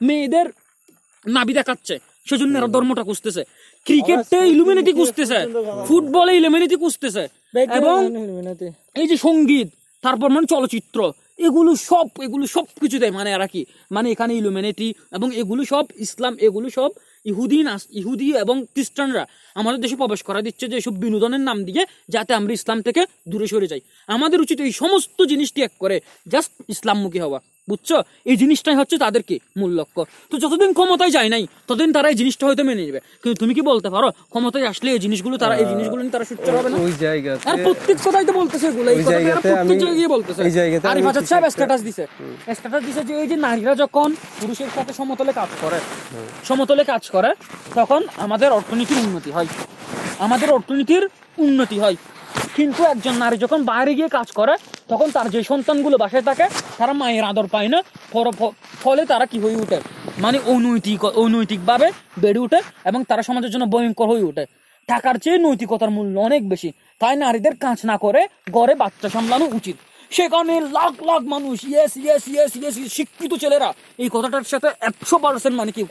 মেয়েদের 0.08 0.48
নাবি 1.26 1.54
দেখাচ্ছে? 1.60 1.96
সেজন্য 2.30 2.54
এরা 2.60 2.70
ধর্মটা 2.76 3.04
খুঁজতেছে। 3.10 3.42
ক্রিকেটে 3.86 4.40
ইলুমিনিটি 4.54 4.92
খুঁজতেছে 5.00 5.40
ফুটবলে 5.88 6.32
ইলুমিনিটি 6.40 6.76
খুঁজতেছে 6.84 7.24
এবং 7.80 7.98
এই 9.02 9.08
যে 9.12 9.18
সংগীত 9.28 9.68
তারপর 10.04 10.30
মানে 10.36 10.48
চলচ্চিত্র 10.54 11.00
এগুলো 11.48 11.72
সব 11.90 12.08
এগুলো 12.26 12.46
সব 12.56 12.66
কিছু 12.82 12.98
দেয় 13.02 13.14
মানে 13.18 13.30
এরা 13.36 13.48
কি? 13.54 13.62
মানে 13.96 14.08
এখানে 14.14 14.34
ইলুমিনেটি 14.40 14.88
এবং 15.18 15.28
এগুলো 15.42 15.62
সব 15.74 15.86
ইসলাম 16.06 16.34
এগুলো 16.48 16.68
সব 16.78 16.90
ইহুদি 17.26 17.64
নাস- 17.64 17.98
ইহুদি 17.98 18.38
এবং 18.38 18.66
খ্রিস্টানরা 18.66 19.26
আমাদের 19.56 19.82
দেশে 19.82 19.96
প্রবেশ 19.96 20.24
করা 20.24 20.42
দিচ্ছে 20.42 20.68
যে 20.68 20.78
এসব 20.78 20.94
বিনোদনের 20.94 21.40
নাম 21.40 21.66
দিয়ে 21.66 21.86
যাতে 22.10 22.34
আমরা 22.34 22.54
ইসলাম 22.54 22.82
থেকে 22.82 23.06
দূরে 23.30 23.48
সরে 23.48 23.68
যাই। 23.68 23.80
আমাদের 24.08 24.42
উচিত 24.42 24.62
এই 24.62 24.72
সমস্ত 24.72 25.22
জিনিস 25.22 25.54
ত্যাগ 25.54 25.70
করে 25.80 26.02
জাস্ট 26.28 26.52
ইসলামমুখী 26.70 27.20
হওয়া। 27.20 27.40
বুঝছ? 27.70 27.90
এই 28.26 28.38
জিনিসটাই 28.38 28.76
হচ্ছে 28.76 28.98
তাদের 28.98 29.24
কি 29.24 29.40
মূল 29.58 29.72
লক্ষ্য। 29.72 30.02
তো 30.32 30.38
যতদিন 30.38 30.74
ক্ষমতায় 30.74 31.12
যায় 31.12 31.30
নাই 31.30 31.48
ততদিন 31.68 31.94
তারা 31.94 32.10
এই 32.10 32.16
জিনিসটা 32.16 32.48
হয়তো 32.48 32.64
মেনে 32.64 32.86
নেবে। 32.86 33.00
কিন্তু 33.24 33.40
তুমি 33.40 33.54
কি 33.54 33.62
বলতে 33.62 33.90
পারো? 33.90 34.10
ক্ষমতায় 34.30 34.68
আসলে 34.68 34.92
এই 34.92 35.00
জিনিসগুলো 35.00 35.38
তারা 35.38 35.56
এই 35.56 35.66
জিনিসগুলো 35.66 36.02
নিয়ে 36.02 36.12
তারা 36.12 36.26
সুচ্চার 36.26 36.58
হবে 36.58 36.70
না? 36.70 36.78
ওই 36.78 36.92
আর 37.46 37.58
প্রত্যেক 37.64 37.98
কথাই 38.06 38.26
তো 38.26 38.34
বলতেছে 38.34 38.68
এগুলো। 38.68 38.92
এই 38.92 39.04
জায়গাতে 39.04 39.50
আমি- 39.54 40.10
বলতেছে। 40.10 40.42
এই 40.44 40.52
জায়গাতে 40.52 40.88
আরিফ 40.88 41.04
আমি 41.04 41.10
আজাদ 41.10 41.26
সাহেব 41.26 41.50
স্ট্যাটাস 41.50 41.82
দিছে। 41.84 42.04
স্ট্যাটাস 42.54 42.84
দিছে 42.86 43.04
যে 43.04 43.14
এই 43.22 43.28
যে 43.28 43.36
নারীরা 43.36 43.76
যখন 43.76 44.16
পুরুষের 44.42 44.68
সাথে 44.76 44.94
সমতলে 44.94 45.34
কাজ 45.34 45.50
করে 45.62 45.80
সমতলে 46.48 46.84
কাজ 46.84 47.10
করে 47.10 47.30
তখন 47.76 48.02
আমাদের 48.18 48.52
অর্থনীতির 48.52 48.98
উন্নতি 48.98 49.32
হয়। 49.32 49.48
আমাদের 50.20 50.50
অর্থনীতির 50.52 51.04
উন্নতি 51.38 51.80
হয়। 51.80 51.96
কিন্তু 52.58 52.82
একজন 52.94 53.16
নারী 53.24 53.38
যখন 53.44 53.60
বাইরে 53.72 53.92
গিয়ে 53.98 54.10
কাজ 54.18 54.28
করে, 54.40 54.54
তখন 54.92 55.08
তার 55.16 55.28
যে 55.36 55.40
সন্তানগুলো 55.52 55.96
বাসায় 56.04 56.26
থাকে, 56.30 56.46
তারা 56.80 56.94
মায়ের 57.02 57.26
আদর 57.32 57.48
পায় 57.54 57.70
না। 57.74 57.80
ফলে 58.84 59.04
তারা 59.12 59.26
কি 59.32 59.38
হয়ে 59.44 59.58
উঠে 59.64 59.78
মানে 60.24 60.38
অনৈতিক, 60.54 61.02
অনৈতিকভাবে 61.24 61.88
বেড়ে 62.24 62.40
উঠে 62.46 62.60
এবং 62.90 63.00
তারা 63.10 63.22
সমাজের 63.30 63.52
জন্য 63.54 63.66
ভয়ঙ্কর 63.74 64.08
হয়ে 64.12 64.28
উঠে 64.30 64.44
টাকার 64.90 65.16
চেয়ে 65.24 65.40
নৈতিকতার 65.46 65.92
মূল্য 65.98 66.16
অনেক 66.28 66.42
বেশি। 66.52 66.70
তাই 67.02 67.16
নারীদের 67.24 67.56
কাজ 67.66 67.78
না 67.90 67.96
করে 68.06 68.22
গড়ে 68.58 68.74
বাচ্চা 68.82 69.08
সামলানো 69.16 69.46
উচিত। 69.58 69.78
সেখানে 70.18 70.54
লাখ 70.78 70.94
লাখ 71.10 71.22
মানুষ 71.34 71.58
ইয়েস 71.72 71.94
ইয়েস 72.04 72.24
ইয়েস 72.34 72.52
ইয়েস 72.60 72.76
শিক্ষিত 72.98 73.34
ছেলেরা। 73.44 73.70
এই 74.04 74.10
কথাটার 74.16 74.46
সাথে 74.52 74.70
একশো 74.90 75.18
পার্সেন্ট 75.24 75.56
মানে 75.60 75.72
কি 75.78 75.84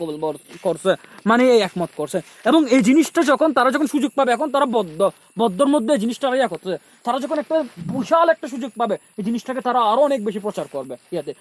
করছে? 0.66 0.92
মানে 1.30 1.42
এই 1.54 1.60
একমত 1.68 1.90
করছে। 1.98 2.18
এবং 2.50 2.60
এই 2.74 2.82
জিনিসটা 2.88 3.20
যখন 3.30 3.48
তারা 3.58 3.70
যখন 3.74 3.88
সুযোগ 3.94 4.10
পাবে, 4.18 4.30
এখন 4.36 4.48
তারা 4.54 4.66
বদ্ধ। 4.76 5.00
বদ্ধর 5.40 5.68
মধ্যে 5.74 5.90
এই 5.96 6.00
জিনিসটা 6.04 6.26
ইয়া 6.40 6.48
করছে। 6.52 6.72
তারা 7.06 7.18
যখন 7.24 7.36
একটা 7.42 7.56
বিশাল 7.94 8.26
একটা 8.34 8.46
সুযোগ 8.54 8.70
পাবে, 8.80 8.94
এই 9.18 9.24
জিনিসটাকে 9.28 9.60
তারা 9.68 9.80
আরও 9.90 10.00
অনেক 10.08 10.20
বেশি 10.28 10.40
প্রচার 10.46 10.66
করবে 10.74 10.94
ইয়াতে। 11.14 11.32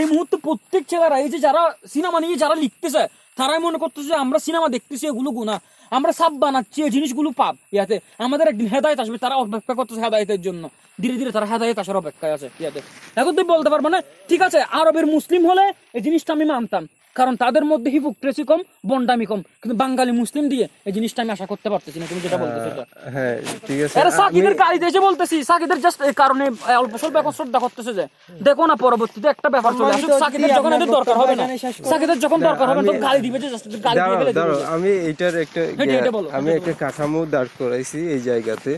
এই 0.00 0.06
মুহূর্তে 0.12 0.36
প্রত্যেক 0.46 0.82
ছেলেরা, 0.90 1.16
এই 1.24 1.30
যে 1.34 1.38
যারা 1.46 1.62
সিনেমা 1.94 2.18
নিয়ে 2.24 2.36
যারা 2.42 2.56
লিখতেছে, 2.64 3.02
তারাই 3.38 3.60
মনে 3.66 3.78
করতেছে 3.82 4.08
যে 4.12 4.16
আমরা 4.24 4.38
সিনেমা 4.46 4.68
দেখতেছি, 4.76 5.04
এগুলো 5.12 5.30
গুণা 5.38 5.56
আমরা 5.96 6.12
সাপ 6.18 6.32
বানাচ্ছি, 6.44 6.78
এই 6.86 6.92
জিনিসগুলো 6.96 7.28
পাপ। 7.40 7.54
ইয়াতে 7.74 7.96
আমাদের 8.26 8.46
একদিন 8.52 8.68
হেদায়ত 8.74 8.98
আসবে, 9.04 9.18
তারা 9.24 9.34
অপেক্ষা 9.42 9.74
করতেছে 9.78 10.00
হেদায়তের 10.04 10.40
জন্য। 10.46 10.62
ধীরে 11.02 11.14
ধীরে 11.20 11.30
তারা 11.36 11.46
হেদায়ত 11.52 11.78
আসার 11.82 11.96
অপেক্ষায় 12.02 12.34
আছে 12.36 12.48
ইয়াতে। 12.60 12.80
এখন 13.20 13.32
তুই 13.36 13.46
বলতে 13.52 13.68
পারব 13.72 13.86
না, 13.94 13.98
ঠিক 14.30 14.40
আছে, 14.46 14.58
আরবের 14.80 15.06
মুসলিম 15.14 15.42
হলে 15.50 15.64
এই 15.96 16.02
জিনিসটা 16.06 16.30
আমি 16.36 16.44
মানতাম। 16.54 16.82
কারণ 17.18 17.34
তাদের 17.42 17.64
মধ্যে 17.70 17.88
হিপোক্রেসি 17.94 18.42
কম 18.50 18.60
বন্ডামি 18.90 19.26
কম। 19.30 19.40
কিন্তু 19.60 19.74
বাঙালি 19.82 20.12
মুসলিম 20.22 20.44
দিয়ে 20.52 20.66
এই 20.88 20.92
জিনিসটা 20.96 21.20
আমি 21.24 21.32
আশা 21.36 21.46
করতে 21.52 21.68
পারতেছি 21.72 21.98
না। 22.00 22.06
তুমি 22.10 22.20
যেটা 22.24 22.38
বলতেছো 22.42 22.70
হ্যাঁ 23.14 23.36
ঠিক 23.66 23.78
আছে। 23.84 23.94
আরে 24.00 24.10
সাকিদের 24.20 24.54
গাড়িতে 24.62 24.84
এসে 24.90 25.00
বলতেছি 25.08 25.36
সাকিদের 25.50 25.78
জাস্ট 25.84 25.98
এই 26.08 26.14
কারণে 26.22 26.44
অল্প 26.82 26.94
স্বল্প 27.00 27.14
এখন 27.22 27.32
শ্রদ্ধা 27.38 27.58
করতেছে 27.64 27.92
যে 27.98 28.04
দেখো 28.46 28.62
না 28.70 28.74
পরবর্তীতে 28.84 29.26
একটা 29.34 29.48
ব্যাপার 29.54 29.72
চলে 29.78 29.92
আসুক 29.96 30.10
সাকিদের 30.22 30.50
যখন 30.58 30.70
এদের 30.76 30.90
দরকার 30.98 31.16
হবে 31.22 31.34
না। 31.40 31.44
সাকিদের 31.92 32.18
যখন 32.24 32.38
দরকার 32.48 32.66
হবে 32.70 32.82
তখন 32.88 33.00
গালি 33.06 33.20
দিবে 33.26 33.38
যে 33.42 33.48
just 33.54 33.66
গালি 33.86 33.98
দিয়ে 34.00 34.36
দাঁড়াও 34.38 34.56
দিবে। 34.58 34.66
আমি 34.74 34.90
এইটার 35.08 35.34
একটা 35.44 35.60
হ্যাঁ, 35.78 36.36
আমি 36.38 36.50
একটা 36.58 36.72
কাঠামো 36.82 37.20
দাঁড় 37.34 37.50
করাইছি 37.60 37.98
এই 38.14 38.22
জায়গাতে। 38.28 38.72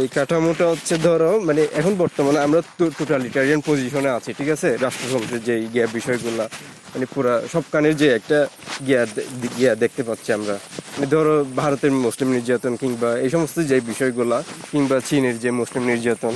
এই 0.00 0.06
কাঠামোটা 0.16 0.64
হচ্ছে 0.72 0.94
ধরো 1.06 1.30
মানে 1.48 1.62
এখন 1.80 1.92
বর্তমানে 2.02 2.38
আমরা 2.46 2.60
টোটালিটারিয়ান 2.98 3.60
পজিশনে 3.68 4.10
আছি 4.18 4.30
ঠিক 4.38 4.48
আছে? 4.54 4.68
রাষ্ট্রযন্ত্রের 4.84 5.42
যে 5.48 5.54
জ্ঞা 5.74 5.86
বিষয়গুলা 5.98 6.44
মানে 6.94 7.06
পুরা 7.06 7.42
সব 7.52 7.62
কানের 7.72 7.96
যে 7.96 8.08
একটা 8.08 8.46
দে- 8.82 9.48
জ্ঞা 9.58 9.74
দেখতে 9.74 10.02
পাচ্ছি 10.02 10.32
আমরা। 10.32 10.52
মানে 10.52 11.06
ধরো 11.06 11.44
ভারতের 11.56 11.92
মুসলিম 11.92 12.30
নির্যাতন 12.30 12.76
কিংবা 12.76 13.18
এই 13.18 13.30
সমস্ত 13.30 13.60
যে 13.60 13.80
বিষয়গুলা, 13.80 14.42
কিংবা 14.72 15.00
চীনের 15.00 15.38
যে 15.38 15.50
মুসলিম 15.50 15.86
নির্যাতন, 15.86 16.32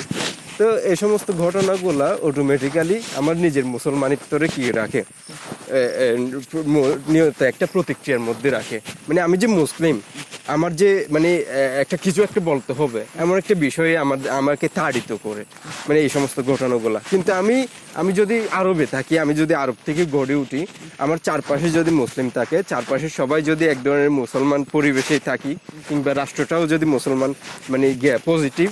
তো 0.58 0.78
এই 0.78 0.96
সমস্ত 0.96 1.32
ঘটনাগুলা 1.32 2.16
অটোমেটিক্যালি 2.22 3.02
আমার 3.14 3.36
নিজের 3.36 3.64
মুসলমানিত্বরে 3.64 4.48
কি 4.48 4.72
রাখে? 4.72 5.04
নিয়ত 7.08 7.42
একটা 7.42 7.66
প্রতিক্রিয়ার 7.66 8.20
মধ্যে 8.20 8.50
রাখে। 8.50 8.80
মানে 9.08 9.20
আমি 9.20 9.38
যে 9.38 9.46
মুসলিম, 9.46 10.00
আমার 10.46 10.76
যে 10.76 11.06
মানে 11.10 11.36
একটা 11.80 11.96
কিছু 11.96 12.22
একটা 12.22 12.40
বলতে 12.40 12.72
হবে, 12.72 13.04
এমন 13.18 13.38
একটা 13.38 13.54
বিষয়ে 13.54 13.98
আমার, 13.98 14.28
আমাকে 14.28 14.68
তাড়িত 14.68 15.16
করে 15.22 15.44
মানে 15.88 16.00
এই 16.00 16.08
সমস্ত 16.08 16.40
ঘটনাগুলা। 16.40 17.00
কিন্তু 17.10 17.32
আমি 17.32 17.66
আমি 17.94 18.12
যদি 18.12 18.40
আরবে 18.50 18.86
থাকি, 18.86 19.18
আমি 19.18 19.34
যদি 19.34 19.54
আরব 19.54 19.74
থেকে 19.86 20.04
গড়ে 20.12 20.34
উঠি 20.44 20.60
আমার 21.04 21.18
চারপাশে 21.26 21.68
যদি 21.78 21.90
মুসলিম 22.02 22.26
থাকে 22.38 22.56
চারপাশে 22.70 23.08
সবাই 23.18 23.40
যদি 23.50 23.64
এক 23.72 23.78
ধরনের 23.86 24.12
মুসলমান 24.20 24.60
পরিবেশে 24.74 25.16
থাকি 25.28 25.52
কিংবা 25.88 26.10
রাষ্ট্রটাও 26.14 26.62
যদি 26.72 26.86
মুসলমান 26.94 27.30
মানে 27.70 27.86
পজিটিভ 28.24 28.68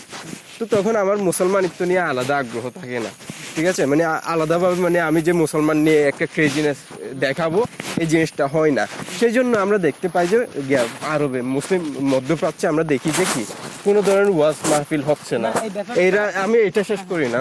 তো 0.59 0.65
তখন 0.75 0.95
আমার 1.03 1.19
মুসলমানিত্ব 1.29 1.81
নিয়ে 1.91 2.03
আলাদা 2.11 2.35
আগ্রহ 2.43 2.65
থাকে 2.81 2.99
না। 3.07 3.11
ঠিক 3.55 3.67
আছে? 3.73 3.83
মানে 3.87 4.03
আলাদাভাবে 4.33 4.77
মানে 4.87 4.99
আমি 5.09 5.21
যে 5.29 5.33
মুসলমান 5.43 5.79
নিয়ে 5.87 6.01
একটা 6.11 6.27
ক্রেজিনেস 6.35 6.79
দেখাবো 7.25 7.61
এই 8.03 8.09
জিনিসটা 8.13 8.45
হয় 8.55 8.73
না। 8.79 8.85
সেই 9.21 9.33
জন্য 9.37 9.53
আমরা 9.65 9.79
দেখতে 9.87 10.07
পাই 10.15 10.27
যে 10.33 10.39
আরবে 11.15 11.41
মুসলিম 11.57 11.83
মধ্যপ্রাচ্যে 12.13 12.65
আমরা 12.73 12.85
দেখি 12.93 13.11
যে 13.19 13.25
কি 13.35 13.43
কোনো 13.85 14.01
ধরনের 14.09 14.31
ওয়াজ 14.37 14.57
মাহফিল 14.71 15.03
হচ্ছে 15.11 15.35
না। 15.45 15.51
এরা 16.07 16.23
আমি 16.45 16.57
এটা 16.69 16.83
শেষ 16.91 17.01
করি 17.09 17.29
না। 17.35 17.41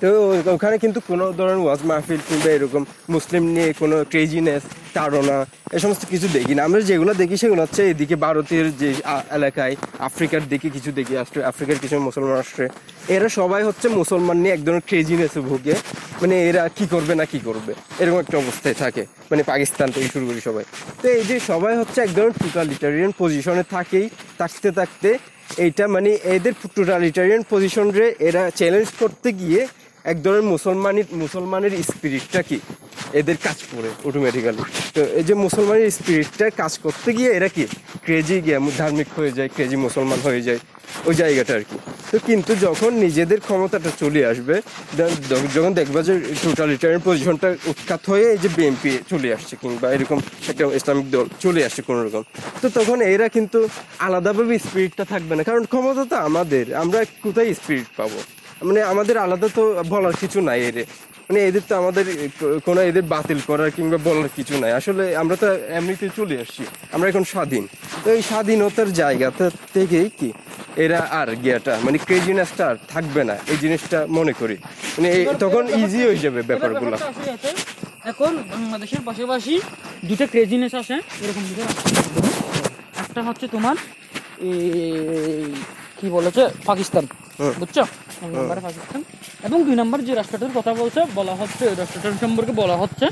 তো 0.00 0.08
ওখানে 0.54 0.76
কিন্তু 0.84 0.98
কোনো 1.10 1.24
ধরনের 1.38 1.60
ওয়াজ 1.64 1.80
মাহফিল 1.90 2.20
কিংবা 2.28 2.50
এরকম 2.56 2.82
মুসলিম 3.14 3.42
নিয়ে 3.54 3.68
কোনো 3.82 3.96
ক্রেজিনেস 4.12 4.62
তাড়না, 4.96 5.36
এ 5.76 5.78
সমস্ত 5.84 6.02
কিছু 6.12 6.26
দেখি 6.36 6.52
না। 6.56 6.60
আমরা 6.68 6.80
যেগুলো 6.90 7.12
দেখি 7.22 7.36
সেগুলো 7.42 7.60
হচ্ছে 7.64 7.82
এদিকে 7.92 8.16
ভারতের 8.26 8.66
যে 8.80 8.88
এলাকায়, 9.38 9.74
আফ্রিকার 10.08 10.40
দিকে 10.52 10.68
কিছু 10.76 10.90
দেখি 10.98 11.14
আসছে 11.22 11.38
আফ্রিকার 11.50 11.76
কিছু 11.82 11.94
মুসলমান 12.08 12.36
আসছে। 12.44 12.64
এরা 13.16 13.28
সবাই 13.38 13.62
হচ্ছে 13.68 13.86
মুসলমান 14.00 14.36
নিয়ে 14.42 14.54
এক 14.56 14.62
ধরনের 14.66 14.86
ক্রেজিনেসে 14.88 15.40
ভুগে। 15.48 15.74
মানে 16.20 16.34
এরা 16.48 16.62
কি 16.76 16.84
করবে 16.94 17.14
না 17.20 17.24
কি 17.32 17.38
করবে? 17.48 17.72
এরকম 18.02 18.18
একটা 18.24 18.36
অবস্থায় 18.42 18.76
থাকে। 18.82 19.02
মানে 19.30 19.42
পাকিস্তান 19.50 19.88
থেকে 19.94 20.08
শুরু 20.14 20.24
করি 20.30 20.40
সবাই। 20.48 20.64
তো 21.00 21.06
এই 21.18 21.24
যে 21.30 21.36
সবাই 21.50 21.74
হচ্ছে 21.80 21.98
একদম 22.02 22.28
টোটালিটারিয়ান 22.42 23.12
পজিশনে 23.20 23.64
থাকেই, 23.74 24.06
থাকতে 24.40 24.68
থাকতে 24.78 25.08
এইটা 25.64 25.84
মানে 25.94 26.10
এদের 26.36 26.54
টোটালিটারিয়ান 26.76 27.42
পজিশন 27.52 27.86
রে 27.98 28.06
এরা 28.28 28.42
চ্যালেঞ্জ 28.58 28.88
করতে 29.00 29.28
গিয়ে 29.40 29.60
এক 30.12 30.18
ধরনের 30.24 30.46
মুসলমানের 30.54 31.06
মুসলমানের 31.22 31.72
স্পিরিটটা 31.90 32.40
কি? 32.48 32.58
এদের 33.20 33.36
কাজ 33.46 33.58
করে 33.72 33.88
অটোমেটিক্যালি 34.08 34.62
তো 34.94 35.00
এই 35.18 35.24
যে 35.28 35.34
মুসলমানের 35.44 35.90
স্পিরিটটা 35.98 36.46
কাজ 36.60 36.72
করতে 36.84 37.08
গিয়ে 37.18 37.30
এরা 37.38 37.48
কি? 37.56 37.64
ক্রেজি 38.04 38.36
গিয়ে 38.44 38.58
ধার্মিক 38.80 39.08
হয়ে 39.18 39.32
যায় 39.36 39.48
ক্রেজি 39.54 39.76
মুসলমান 39.86 40.18
হয়ে 40.26 40.40
যায়, 40.46 40.60
ওই 41.08 41.14
জায়গাটা 41.20 41.52
আর 41.58 41.64
কি। 41.70 41.76
তো 42.10 42.16
কিন্তু 42.28 42.52
যখন 42.66 42.90
নিজেদের 43.04 43.40
ক্ষমতাটা 43.46 43.90
চলে 44.02 44.20
আসবে, 44.30 44.56
যখন 45.56 45.72
দেখবে 45.80 45.98
যে 46.08 46.14
টোটালিটারিয়ান 46.44 47.02
পজিশনটা 47.08 47.48
উৎখাত 47.72 48.02
হয়ে 48.10 48.24
এই 48.34 48.40
যে 48.44 48.48
বিএনপি 48.56 48.90
চলে 49.10 49.28
আসছে 49.36 49.54
কিংবা 49.62 49.86
এরকম 49.96 50.18
একটা 50.50 50.64
ইসলামিক 50.78 51.06
দল 51.14 51.26
চলে 51.44 51.60
আসছে 51.66 51.80
কোনো 51.88 52.00
রকম 52.06 52.22
তো 52.62 52.66
তখন 52.78 52.98
এরা 53.14 53.26
কিন্তু 53.36 53.58
আলাদাভাবে 54.06 54.54
স্পিরিটটা 54.66 55.04
থাকবে 55.12 55.32
না। 55.36 55.42
কারণ 55.48 55.62
ক্ষমতা 55.72 56.02
তো 56.12 56.16
আমাদের, 56.28 56.64
আমরা 56.82 56.98
কোথায় 57.24 57.48
স্পিরিট 57.60 57.90
পাবো? 58.00 58.18
মানে 58.68 58.80
আমাদের 58.92 59.16
আলাদা 59.24 59.48
তো 59.58 59.62
বলার 59.92 60.14
কিছু 60.22 60.38
নাই 60.48 60.60
এর 60.68 60.76
মানে 61.26 61.40
এদের 61.48 61.64
তো 61.68 61.74
আমাদের 61.82 62.04
কোনো 62.66 62.80
এদের 62.90 63.04
বাতিল 63.14 63.40
করার 63.50 63.70
কিংবা 63.76 63.98
বলার 64.08 64.30
কিছু 64.36 64.54
নাই। 64.62 64.72
আসলে 64.80 65.04
আমরা 65.22 65.36
তো 65.42 65.46
এমনিতে 65.78 66.06
চলে 66.18 66.34
আসছি। 66.42 66.62
আমরা 66.94 67.06
এখন 67.12 67.24
স্বাধীন। 67.32 67.64
তো 68.02 68.08
এই 68.16 68.22
স্বাধীনতার 68.30 68.88
জায়গাটা 69.00 69.46
থেকেই 69.74 70.08
কি 70.18 70.28
এরা 70.84 71.00
আর 71.20 71.28
গিয়াটা 71.42 71.74
মানে 71.84 71.98
ক্রেজিনেসটা 72.06 72.62
আর 72.70 72.76
থাকবে 72.92 73.22
না 73.30 73.36
এই 73.52 73.58
জিনিসটা 73.64 73.98
মনে 74.18 74.32
করি। 74.40 74.56
মানে 74.96 75.08
তখন 75.42 75.64
ইজি 75.82 76.00
হয়ে 76.06 76.22
যাবে 76.24 76.40
ব্যাপারগুলো। 76.50 76.96
এখন 78.10 78.32
বাংলাদেশের 78.52 79.02
পাশাপাশি 79.08 79.54
দুটো 80.08 80.24
ক্রেজিনেস 80.32 80.72
আসে 80.82 80.96
এরকম 81.24 81.42
দুটো 81.48 81.62
একটা 83.02 83.20
হচ্ছে 83.28 83.46
তোমার 83.54 83.76
এই 84.48 84.58
কি 85.98 86.06
বলেছে 86.16 86.42
পাকিস্তান 86.68 87.04
বুঝছ? 87.60 87.78
এক 88.16 88.30
নম্বরে 88.32 88.60
পাকিস্তান 88.60 89.00
এবং 89.42 89.58
দুই 89.64 89.76
নম্বর 89.76 89.98
যে 90.00 90.12
রাষ্ট্রটার 90.14 90.52
কথা 90.54 90.72
বলছে 90.74 91.00
বলা 91.14 91.34
হচ্ছে 91.34 91.62
ওই 91.68 91.76
রাষ্ট্রটার 91.76 92.20
সম্পর্কে 92.20 92.52
বলা 92.52 92.76
হচ্ছে 92.76 93.06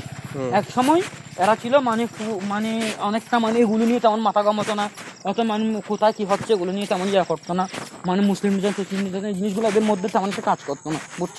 এক 0.51 0.65
সময় 0.75 1.01
এরা 1.39 1.55
ছিল 1.55 1.73
মানে 1.79 2.03
মানে 2.47 2.71
অনেকটা 2.99 3.35
মানে 3.39 3.57
এগুলো 3.59 3.83
নিয়ে 3.85 3.99
তেমন 3.99 4.19
মাথা 4.19 4.41
কামাতো 4.43 4.73
না 4.75 4.85
অত 5.25 5.37
মানে 5.41 5.63
কোথায় 5.87 6.13
কি 6.13 6.23
হচ্ছে 6.25 6.51
এগুলো 6.53 6.71
নিয়ে 6.71 6.87
তেমন 6.87 7.07
ইয়া 7.07 7.23
করতো 7.23 7.51
না 7.53 7.65
মানে 8.05 8.21
মুসলিম 8.21 8.53
মুসলিম 8.53 8.99
নির্যাতন 9.03 9.25
এই 9.25 9.35
জিনিসগুলো 9.35 9.65
এদের 9.67 9.83
মধ্যে 9.83 10.07
তেমন 10.09 10.29
একটা 10.29 10.41
কাজ 10.41 10.59
করতো 10.67 10.87
না 10.89 10.99
বুঝছ? 11.19 11.37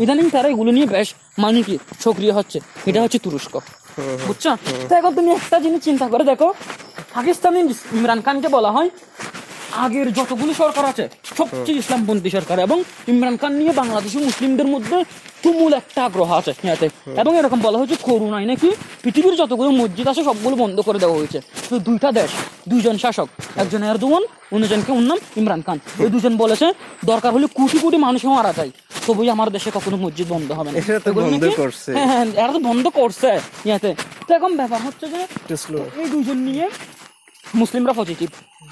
ইদানিং 0.00 0.26
তারা 0.30 0.48
এগুলো 0.48 0.70
নিয়ে 0.72 0.86
বেশ 0.86 1.08
মানে 1.38 1.60
কি 1.62 1.74
সক্রিয় 2.00 2.32
হচ্ছে 2.32 2.58
এটা 2.86 3.00
হচ্ছে 3.02 3.18
তুরস্ক 3.18 3.54
বুঝছ? 4.26 4.44
তো 4.88 4.92
এখন 4.94 5.12
তুমি 5.14 5.30
একটা 5.32 5.56
জিনিস 5.60 5.80
চিন্তা 5.84 6.06
করে 6.08 6.24
দেখো 6.24 6.48
পাকিস্তানি 7.14 7.60
ইমরান 7.92 8.20
খানকে 8.20 8.48
বলা 8.48 8.70
হয় 8.70 8.88
আগের 9.84 10.08
যতগুলো 10.18 10.52
সরকার 10.62 10.84
আছে 10.92 11.04
সবচেয়ে 11.38 11.78
ইসলামপন্থী 11.82 12.30
সরকার 12.36 12.56
এবং 12.66 12.78
ইমরান 13.12 13.36
খান 13.40 13.52
নিয়ে 13.60 13.72
বাংলাদেশি 13.80 14.18
মুসলিমদের 14.28 14.68
মধ্যে 14.74 14.96
তুমুল 15.44 15.72
একটা 15.80 16.00
আগ্রহ 16.08 16.30
আছে 16.40 16.52
ইয়াতে 16.66 16.86
এবং 17.22 17.32
এরকম 17.40 17.58
বলা 17.66 17.78
হয়েছে 17.80 17.96
করোনায় 18.08 18.46
নাকি 18.50 18.68
পৃথিবীর 19.04 19.34
যতগুলো 19.42 19.70
মসজিদ 19.80 20.06
আছে 20.12 20.22
সবগুলো 20.28 20.54
বন্ধ 20.62 20.78
করে 20.88 20.98
দেওয়া 21.02 21.16
হয়েছে। 21.20 21.38
তো 21.70 21.74
দুইটা 21.86 22.08
দেশ 22.18 22.30
দুইজন 22.70 22.96
শাসক 23.02 23.28
একজন 23.62 23.80
এরদোয়ান 23.90 24.22
অন্যজনকে 24.54 24.90
অন্য 24.98 25.10
ইমরান 25.40 25.60
খান। 25.66 25.78
এই 26.04 26.10
দুজন 26.14 26.34
বলেছে 26.42 26.66
দরকার 27.10 27.30
হলে 27.34 27.46
কোটি 27.58 27.78
কোটি 27.84 27.98
মানুষ 28.06 28.22
মারা 28.36 28.52
যায় 28.58 28.70
তবুই 29.06 29.28
আমার 29.34 29.48
দেশে 29.56 29.70
কখনো 29.76 29.96
মসজিদ 30.04 30.26
বন্ধ 30.34 30.48
হবে 30.58 30.70
না। 30.72 30.76
এরা 30.90 31.00
তো 31.06 31.10
বন্ধ 31.20 31.42
করছে। 31.60 31.90
হ্যাঁ 31.96 32.08
হ্যাঁ 32.10 32.26
এরা 32.42 32.52
তো 32.56 32.60
বন্ধ 32.68 32.84
করছে 32.98 33.30
ইয়াতে 33.68 33.90
তো 34.26 34.30
এখন 34.38 34.50
ব্যাপার 34.60 34.80
হচ্ছে 34.86 35.06
যে 35.12 35.20
এই 36.02 36.08
দুজন 36.14 36.38
নিয়ে 36.48 36.66
মুসলিমরা 37.60 37.94
পজিটিভ 38.00 38.28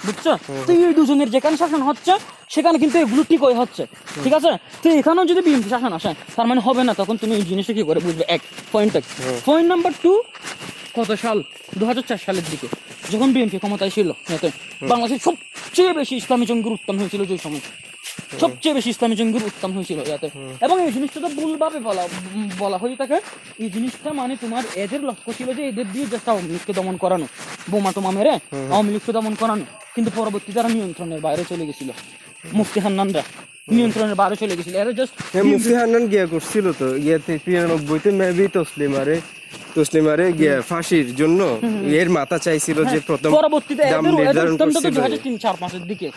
বুঝছ? 0.07 0.27
তো 0.67 0.71
এই 0.87 0.93
দুজনের 0.99 1.29
যেখানে 1.35 1.57
শাসন 1.63 1.81
হচ্ছে 1.89 2.13
সেখানে 2.55 2.77
কিন্তু 2.83 2.97
এগুলো 3.05 3.23
ঠিক 3.31 3.41
হয়ে 3.45 3.57
হচ্ছে 3.61 3.83
ঠিক 4.25 4.35
আছে? 4.39 4.51
তো 4.83 4.87
এখানেও 5.01 5.25
যদি 5.31 5.41
বিএনপি 5.47 5.71
শাসন 5.75 5.93
আসে 5.99 6.11
তার 6.37 6.47
মানে 6.51 6.61
হবে 6.67 6.83
না 6.89 6.93
তখন 7.01 7.15
তুমি 7.23 7.33
এই 7.39 7.45
জিনিসটা 7.51 7.73
কি 7.77 7.83
করে 7.89 8.01
বুঝবে? 8.07 8.25
এক 8.37 8.43
পয়েন্ট 8.75 8.93
এক। 8.99 9.05
পয়েন্ট 9.49 9.67
নাম্বার 9.73 9.93
টু 10.05 10.13
কত 10.97 11.11
সাল? 11.25 11.39
দু 11.79 11.85
হাজার 11.91 12.05
চার 12.09 12.21
সালের 12.27 12.47
দিকে 12.53 12.69
যখন 13.13 13.29
বিএনপি 13.35 13.57
ক্ষমতায় 13.63 13.93
ছিল 13.97 14.09
বাংলাদেশের 14.93 15.21
সবচেয়ে 15.27 15.93
বেশি 15.99 16.15
ইসলামী 16.21 16.45
জঙ্গির 16.51 16.77
উত্তম 16.79 16.95
হয়েছিল 17.01 17.23
যে 17.31 17.37
সময়। 17.45 17.65
সবচেয়ে 18.41 18.75
বেশি 18.75 18.89
ইসলামী 18.91 19.15
জঙ্গির 19.17 19.45
উত্তম 19.45 19.71
হয়েছিল 19.73 19.99
ইয়াতে 20.09 20.29
এবং 20.63 20.77
এই 20.87 20.93
জিনিসটা 20.93 21.19
তো 21.21 21.29
ভুলভাবে 21.29 21.79
বলা 21.81 22.05
বলা 22.59 22.79
হয়ে 22.79 22.97
থাকে 22.97 23.17
এই 23.59 23.69
জিনিসটা 23.71 24.11
মানে 24.13 24.35
তোমার 24.37 24.65
এদের 24.85 25.03
লক্ষ্য 25.05 25.31
ছিল 25.39 25.49
যে 25.55 25.63
এদের 25.69 25.87
দিয়ে 25.93 26.07
জাস্ট 26.07 26.27
আওয়ামী 26.29 26.49
লীগকে 26.53 26.73
দমন 26.73 26.97
করানো 26.97 27.27
বোমা 27.71 27.91
টোমা 27.93 28.11
মেরে 28.11 28.35
আওয়ামী 28.73 28.91
লীগকে 28.93 29.13
দমন 29.13 29.35
করানো। 29.35 29.65
কিন্তু 29.95 30.11
পরবর্তী 30.17 30.51
তারা 30.53 30.69
নিয়ন্ত্রণের 30.69 31.21
বাইরে 31.21 31.43
চলে 31.45 31.65
গেছিল 31.67 31.89
মুফতি 32.55 32.79
হান্নানরা 32.81 33.23
নিয়ন্ত্রণের 33.69 34.17
বাইরে 34.21 34.37
চলে 34.37 34.55
গেছিল 34.57 34.75
এরা 34.77 34.93
জাস্ট 34.93 35.15
মুফতি 35.51 35.73
হান্নান 35.75 36.05
গিয়া 36.07 36.27
করছিল 36.27 36.67
তো 36.81 36.87
গিয়াতে 37.05 37.33
তিরানব্বইতে 37.45 38.11
মেবি 38.11 38.47
তসলিমারে 38.55 39.17
তসলিমারে 39.79 40.27
ফাঁসির 40.71 41.09
জন্য 41.21 41.41
এর 42.01 42.09
মাথা 42.19 42.37
চাইছিল 42.47 42.79
যে 42.93 42.99
প্রথম 43.09 43.31
পরবর্তীতে 43.39 43.83
তিন 45.27 45.35
চার 45.45 45.57
পাঁচের 45.63 45.85
দিকে। 45.91 46.09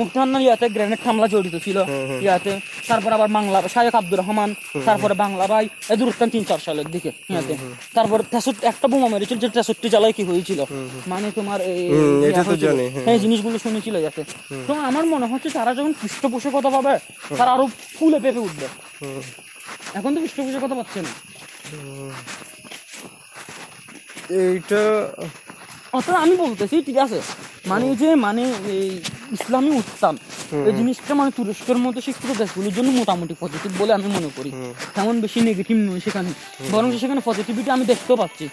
মুক্তিহান্নার 0.00 0.42
ইয়াতে 0.46 0.66
গ্রেনেড 0.74 1.00
হামলা 1.06 1.26
জড়িত 1.34 1.54
ছিল। 1.64 1.78
ইয়াতে 2.24 2.52
তারপর 2.88 3.10
আবার 3.16 3.30
বাংলা 3.36 3.58
শায়েক 3.74 3.94
আব্দুর 4.00 4.18
রহমান 4.22 4.50
তারপরে 4.88 5.14
বাংলা 5.24 5.44
ভাই 5.52 5.64
এদের 5.92 6.06
উত্থান 6.10 6.28
তিন 6.34 6.42
চার 6.48 6.60
সালের 6.66 6.88
দিকে 6.94 7.10
ইয়াতে। 7.32 7.54
তারপর 7.96 8.18
তেষট্টি 8.32 8.62
একটা 8.72 8.86
বোমা 8.92 9.08
মেরেছিল 9.12 9.38
যে 9.44 9.48
তেষট্টি 9.56 9.88
জ্বালায় 9.94 10.14
কি 10.18 10.22
হয়েছিল? 10.30 10.60
মানে 11.12 11.28
তোমার 11.38 11.58
এই 11.72 11.82
এটা 12.28 12.42
তো 12.50 12.54
জানি, 12.64 12.86
হ্যাঁ। 12.94 13.06
এই 13.12 13.18
জিনিসগুলো 13.24 13.56
শুনেছিল 13.64 13.94
যাতে 14.06 14.22
তো 14.68 14.72
আমার 14.88 15.04
মনে 15.12 15.26
হচ্ছে 15.32 15.48
তারা 15.58 15.70
যখন 15.78 15.92
পৃষ্ঠপোষকতা 16.00 16.70
পাবে 16.76 16.94
তারা 17.38 17.50
আরও 17.56 17.66
ফুলে 17.96 18.18
পেপে 18.24 18.40
উঠবে। 18.46 18.66
এখন 19.98 20.10
তো 20.14 20.18
পৃষ্ঠপোষকতা 20.24 20.74
পাচ্ছে 20.78 20.98
না। 21.06 21.12
এইটা 24.44 24.82
অত 25.98 26.08
আমি 26.24 26.34
বলতেছি 26.44 26.76
ঠিক 26.88 26.98
আছে? 27.04 27.18
মানে 27.70 27.86
যে 28.02 28.10
মানে 28.26 28.44
এই 28.74 28.88
ইসলামী 29.36 29.70
উত্থান 29.80 30.14
এই 30.68 30.74
জিনিসটা 30.78 31.12
মানে 31.20 31.30
তুরস্কের 31.36 31.78
মতো 31.84 31.98
শিক্ষিত 32.06 32.30
দেশগুলোর 32.40 32.72
জন্য 32.76 32.88
মোটামুটি 33.00 33.34
পজিটিভ 33.42 33.70
বলে 33.80 33.92
আমি 33.98 34.08
মনে 34.16 34.30
করি। 34.36 34.50
তেমন 34.96 35.14
বেশি 35.24 35.38
নেগেটিভ 35.48 35.76
নয় 35.88 36.00
সেখানে। 36.06 36.30
বরং 36.74 36.88
সেখানে 37.02 37.20
পজিটিভিটি 37.28 37.70
আমি 37.76 37.84
দেখতেও 37.92 38.16
পাচ্ছি। 38.22 38.44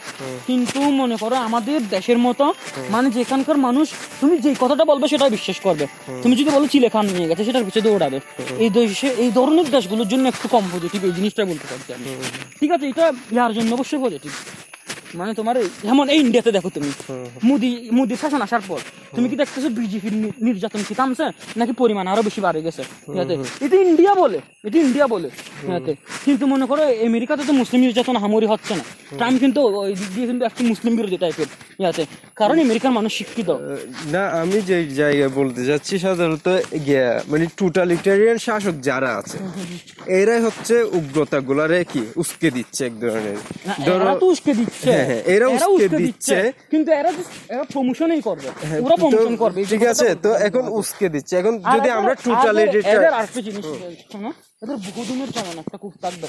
কিন্তু 0.48 0.79
মনে 1.01 1.15
করো 1.22 1.36
আমাদের 1.48 1.79
দেশের 1.96 2.20
মতো 2.25 2.46
মানে 2.94 3.08
যেখানকার 3.17 3.58
মানুষ 3.67 3.88
তুমি 4.22 4.34
যে 4.46 4.51
কথাটা 4.63 4.84
বলবে 4.91 5.05
সেটা 5.13 5.25
বিশ্বাস 5.36 5.58
করবে। 5.65 5.86
তুমি 6.24 6.34
যদি 6.39 6.50
বলো 6.55 6.65
চিলে 6.74 6.89
খান 6.94 7.05
নিয়ে 7.15 7.29
গেছে 7.29 7.44
সেটার 7.48 7.65
পিছিয়ে 7.67 7.86
দৌড়াবে। 7.88 8.17
এই 8.63 8.70
দেশে 8.77 9.10
এই 9.24 9.29
ধরনের 9.38 9.67
দেশগুলোর 9.75 10.08
জন্য 10.13 10.25
একটু 10.34 10.48
কম 10.55 10.63
পজিটিভ 10.74 11.00
এই 11.10 11.13
জিনিসটা 11.17 11.41
বলতে 11.51 11.65
পারছি 11.72 11.89
আমি। 11.98 12.05
ঠিক 12.60 12.70
আছে? 12.75 12.86
এটা 12.91 13.05
ইয়ার 13.36 13.51
জন্য 13.58 13.70
অবশ্যই 13.77 14.01
পজিটিভ 14.05 14.34
মানে 15.19 15.31
তোমার 15.33 15.55
যেমন 15.81 16.05
এই 16.09 16.19
ইন্ডিয়াতে 16.19 16.51
দেখো 16.51 16.69
তুমি 16.69 16.89
মোদি 17.43 17.71
মোদি 17.97 18.15
শাসন 18.15 18.41
আসার 18.41 18.63
পর 18.69 18.79
তুমি 19.15 19.27
কি 19.31 19.35
দেখতেছো 19.41 19.69
বিজেপির 19.77 20.15
নির্যাতন 20.45 20.81
কি 20.88 20.93
থামছে 21.00 21.25
নাকি 21.57 21.74
পরিমাণ 21.81 22.05
আরও 22.07 22.21
বেশি 22.27 22.39
বাড়ে 22.45 22.59
গেছে 22.65 22.81
এটি 23.15 23.35
এটা 23.65 23.75
ইন্ডিয়া 23.85 24.13
বলে 24.21 24.39
এটা 24.63 24.77
ইন্ডিয়া 24.85 25.05
বলে 25.07 25.29
কিন্তু 26.25 26.43
মনে 26.53 26.65
করো 26.69 26.81
আমেরিকাতে 27.07 27.43
তো 27.50 27.53
মুসলিম 27.62 27.79
নির্যাতন 27.85 28.15
হামরি 28.24 28.47
হচ্ছে 28.53 28.74
না 28.79 28.83
ট্রাম্প 29.12 29.38
কিন্তু 29.43 29.59
ওই 29.79 29.91
দিক 30.00 30.09
দিয়ে 30.15 30.27
কিন্তু 30.29 30.43
একটু 30.45 30.62
মুসলিম 30.71 30.91
বিরোধী 30.97 31.17
টাইপের 31.17 31.50
ইয়াতে। 31.79 32.05
কারণ 32.36 32.55
মানুষ 32.89 33.12
শিক্ষিত। 33.13 33.50
না 34.05 34.24
আমি 34.41 34.62
যে 34.62 34.77
জায়গায় 35.01 35.29
বলতে 35.29 35.65
যাচ্ছি 35.65 36.00
সাধারণত 36.00 36.48
মানে 37.27 37.46
টোটালিটারিয়ান 37.58 38.38
শাসক 38.38 38.75
যারা 38.82 39.12
আছে 39.17 39.38
এরাই 40.20 40.41
হচ্ছে 40.41 40.75
উগ্রতা 40.84 41.39
গুলারে 41.39 41.86
কি 41.94 42.01
উস্কে 42.15 42.51
দিচ্ছে 42.51 42.86
এক 42.86 43.00
ধরনের। 43.00 43.38
এরা 43.94 44.15
তো 44.15 44.25
উস্কে 44.25 44.53
দিচ্ছে। 44.53 44.91
হ্যাঁ, 44.91 45.05
হ্যাঁ, 45.05 45.22
এরা 45.24 45.48
উস্কে 45.48 45.88
দিচ্ছে। 45.98 46.51
কিন্তু 46.72 46.91
এরা 46.91 47.12
এরা 47.50 47.63
প্রমোশনই 47.63 48.22
করবে। 48.22 48.50
হ্যাঁ, 48.67 48.82
তো 48.82 48.96
প্রমোশন 48.96 49.36
করবে। 49.36 49.65
ঠিক 49.65 49.84
আছে 49.84 50.15
তো 50.15 50.34
এখন। 50.48 50.63
উস্কে 50.67 51.10
দিচ্ছে। 51.10 51.34
এখন 51.38 51.53
যদি 51.60 51.89
আমরা 51.89 52.13
আরেকটা 53.17 53.41
জিনিস 53.41 53.65
শোনো। 54.12 54.32
এদের 54.62 54.77
বহুদিনের 54.88 55.29
যেমন 55.35 55.55
একটা 55.63 55.77
কূপ 55.77 55.93
থাকবে 56.01 56.27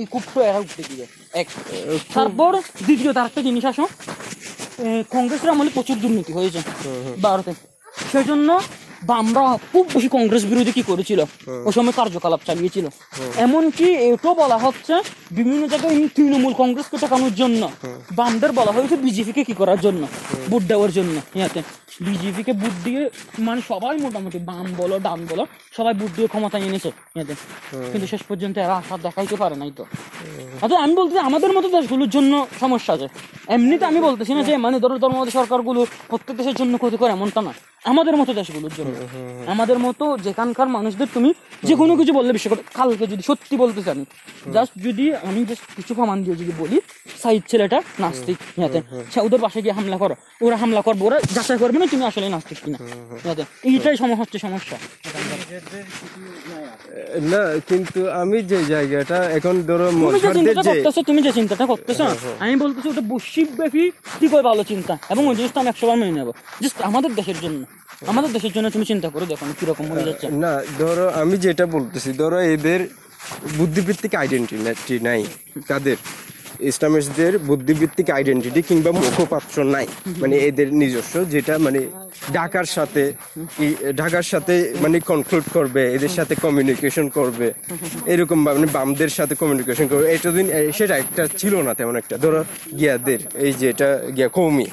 এই 0.00 0.06
কূপটা 0.12 0.40
এরা 0.50 0.58
উঠতে 0.64 0.82
দিবে। 0.88 1.04
এক। 1.40 1.48
তারপর 2.14 2.52
দ্বিতীয় 2.86 3.10
তার 3.16 3.26
একটা 3.26 3.42
জিনিস 3.46 3.64
আসো। 3.70 3.84
কংগ্রেসের 5.14 5.52
আমলে 5.54 5.70
প্রচুর 5.74 5.96
দুর্নীতি 6.02 6.32
হয়েছে 6.38 6.60
ভারতে। 7.22 7.52
সেই 8.12 8.24
জন্য 8.30 8.48
বামরা 9.10 9.44
খুব 9.72 9.84
বেশি 9.94 10.08
কংগ্রেস 10.16 10.42
বিরোধী 10.50 10.72
কি 10.78 10.82
করেছিল? 10.90 11.20
ওই 11.66 11.72
সময় 11.76 11.94
কার্যকলাপ 12.00 12.40
চালিয়েছিল। 12.48 12.86
এমনকি 13.44 13.86
এটাও 14.10 14.34
বলা 14.42 14.58
হচ্ছে 14.64 14.94
বিভিন্ন 15.38 15.62
জায়গায় 15.72 15.96
তৃণমূল 16.16 16.54
কংগ্রেসকে 16.62 16.96
ঠেকানোর 17.02 17.34
জন্য 17.40 17.62
বামদের 18.18 18.52
বলা 18.58 18.72
হয়েছে 18.76 18.96
বিজেপিকে 19.04 19.42
কি 19.48 19.54
করার 19.60 19.78
জন্য 19.86 20.02
ভোট 20.50 20.62
দেওয়ার 20.70 20.90
জন্য 20.98 21.16
ইয়াতে। 21.38 21.60
বিজেপিকে 22.06 22.52
ভোট 22.60 22.74
দিয়ে 22.84 23.02
মানে 23.46 23.60
সবাই 23.70 23.94
মোটামুটি 24.04 24.38
বাম 24.48 24.66
বলো 24.80 24.96
ডান 25.06 25.20
বলো 25.30 25.44
সবাই 25.76 25.94
ভোট 26.00 26.10
দিয়ে 26.16 26.28
ক্ষমতায় 26.32 26.62
এনেছে 26.68 26.90
ইয়াতে। 27.16 27.34
কিন্তু 27.92 28.06
শেষ 28.12 28.22
পর্যন্ত 28.28 28.56
এরা 28.58 28.74
আশা 28.80 28.94
দেখাইতে 29.06 29.36
পারে 29.42 29.56
নাই 29.62 29.70
তো। 29.78 29.84
অর্থাৎ 30.62 30.78
আমি 30.84 30.94
বলতে 31.00 31.16
আমাদের 31.30 31.50
মতো 31.56 31.68
দেশগুলোর 31.76 32.10
জন্য 32.16 32.32
সমস্যা 32.60 32.92
আছে। 32.96 33.06
এমনিতে 33.54 33.84
আমি 33.90 34.00
বলতেছি 34.08 34.32
না 34.36 34.42
যে 34.48 34.54
মানে 34.64 34.76
ধরো 34.82 34.94
ধর্মবাদী 35.04 35.32
সরকারগুলো 35.38 35.80
প্রত্যেক 36.10 36.34
দেশের 36.40 36.56
জন্য 36.60 36.72
ক্ষতি 36.82 36.96
করে 37.00 37.10
এমনটা 37.16 37.40
না। 37.48 37.52
আমাদের 37.90 38.14
মতো 38.20 38.32
দেশগুলোর 38.40 38.72
জন্য। 38.78 38.91
আমাদের 39.52 39.78
মতো 39.78 40.04
যেখানকার 40.26 40.68
মানুষদের 40.76 41.08
তুমি 41.14 41.30
যে 41.68 41.74
কোনো 41.80 41.92
কিছু 41.96 42.12
বললে 42.18 42.32
বিশ্বাস 42.32 42.52
করো। 42.54 42.62
কালকে 42.74 43.04
যদি 43.12 43.22
সত্যি 43.22 43.54
বলতে 43.56 43.80
চান 43.82 43.98
জাস্ট 44.52 44.72
যদি 44.86 45.04
আমি 45.28 45.40
জাস্ট 45.44 45.62
কিছু 45.76 45.92
প্রমাণ 45.94 46.16
দিয়ে 46.24 46.36
যদি 46.36 46.52
বলি 46.58 46.78
সাইড 47.22 47.42
ছেলেটা 47.50 47.78
নাস্তিক 48.00 48.38
ইয়াতে। 48.58 48.78
ওদের 49.20 49.40
পাশে 49.40 49.58
গিয়ে 49.62 49.74
হামলা 49.78 49.96
করো 50.02 50.14
ওরা 50.44 50.56
হামলা 50.62 50.80
করব 50.86 51.00
ওরা 51.08 51.18
যাচাই 51.34 51.58
করবে 51.58 51.78
না 51.78 51.86
তুমি 51.86 52.04
আসলে 52.10 52.26
নাস্তিক 52.28 52.58
কিনা। 52.64 52.78
ইয়াতে। 53.24 53.44
এইটাই 53.70 53.96
সমস্যা। 53.96 54.20
হচ্ছে 54.22 54.38
সমস্যা 54.38 54.76
না 57.32 57.42
কিন্তু 57.70 58.00
আমি 58.22 58.38
যে 58.52 58.58
জায়গাটা 58.72 59.18
এখন 59.38 59.54
ধরো 59.68 59.86
তুমি 59.92 60.18
যে 60.24 60.30
চিন্তাটা 60.38 60.62
করতেছো 60.70 61.00
তুমি 61.08 61.20
যে 61.26 61.32
চিন্তাটা 61.38 61.64
করতেছো 61.72 62.04
আমি 62.44 62.54
বলতেছি 62.62 62.86
ওটা 62.92 63.04
বৈশ্বিক 63.12 63.48
ব্যাপী 63.60 63.84
কি 64.20 64.26
করে 64.32 64.42
ভালো 64.50 64.62
চিন্তা। 64.72 64.94
এবং 65.12 65.22
ওই 65.30 65.34
জিনিসটা 65.38 65.58
আমি 65.62 65.70
একশো 65.72 65.84
বার 65.88 65.96
মেনে 66.00 66.14
নেব। 66.18 66.28
জাস্ট 66.62 66.78
আমাদের 66.90 67.10
দেশের 67.18 67.38
জন্য। 67.44 67.60
আমাদের 68.12 68.30
দেশের 68.36 68.52
জন্য 68.56 68.66
তুমি 68.74 68.84
চিন্তা 68.90 69.08
করো 69.14 69.24
দেখো 69.30 69.44
কীরকম 69.60 69.86
হয়ে 69.92 70.04
যাচ্ছে। 70.08 70.26
না 70.44 70.52
ধরো 70.80 71.06
আমি 71.22 71.36
যেটা 71.44 71.64
বলতেছি 71.76 72.10
ধরো 72.22 72.38
এদের 72.54 72.80
বুদ্ধিভিত্তিক 73.58 74.12
আইডেন্টি 74.22 74.56
নাই 75.08 75.20
কাদের 75.70 75.98
ইসলামিস্টদের 76.70 77.32
বুদ্ধিভিত্তিক 77.50 78.08
আইডেন্টিটি 78.18 78.60
কিংবা 78.68 78.90
মুখপাত্র 78.98 79.56
নাই। 79.74 79.86
মানে 80.22 80.34
এদের 80.48 80.68
নিজস্ব 80.80 81.14
যেটা 81.34 81.54
মানে 81.66 81.80
ঢাকার 82.34 82.66
সাথে 82.76 83.02
ঢাকার 84.00 84.26
সাথে 84.32 84.54
মানে 84.82 84.96
কনক্লুড 85.10 85.46
করবে, 85.56 85.82
এদের 85.96 86.12
সাথে 86.16 86.34
কমিউনিকেশন 86.44 87.06
করবে। 87.18 87.46
এরকম 88.12 88.38
মানে 88.46 88.68
বামদের 88.76 89.10
সাথে 89.18 89.34
কমিউনিকেশন 89.40 89.86
করবে। 89.90 90.06
এতদিন 90.16 90.46
সেটা 90.78 90.94
একটা 91.02 91.22
ছিল 91.40 91.54
না 91.66 91.72
তেমন 91.78 91.94
একটা। 92.02 92.14
ধরো 92.24 92.40
গিয়াদের, 92.78 93.20
এই 93.46 93.52
যে 93.60 93.66
এটা 93.72 93.88
গিয়া 94.16 94.28
কৌমি। 94.36 94.66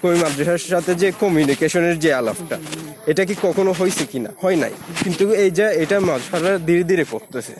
কৌমি 0.00 0.18
মাদ্রাসার 0.24 0.62
সাথে 0.74 0.92
যে 1.02 1.08
কমিউনিকেশনের 1.22 1.96
যে 2.04 2.10
আলাপটা, 2.20 2.56
এটা 3.10 3.22
কি 3.28 3.34
কখনো 3.46 3.70
হয়েছে 3.78 4.04
কিনা? 4.12 4.30
হয় 4.42 4.56
নাই। 4.62 4.72
কিন্তু 5.04 5.24
এই 5.42 5.50
যে, 5.58 5.66
এটা 5.82 5.96
মাঝখানে 6.08 6.50
ধীরে 6.68 6.84
ধীরে 6.90 7.04
করতেছে। 7.12 7.54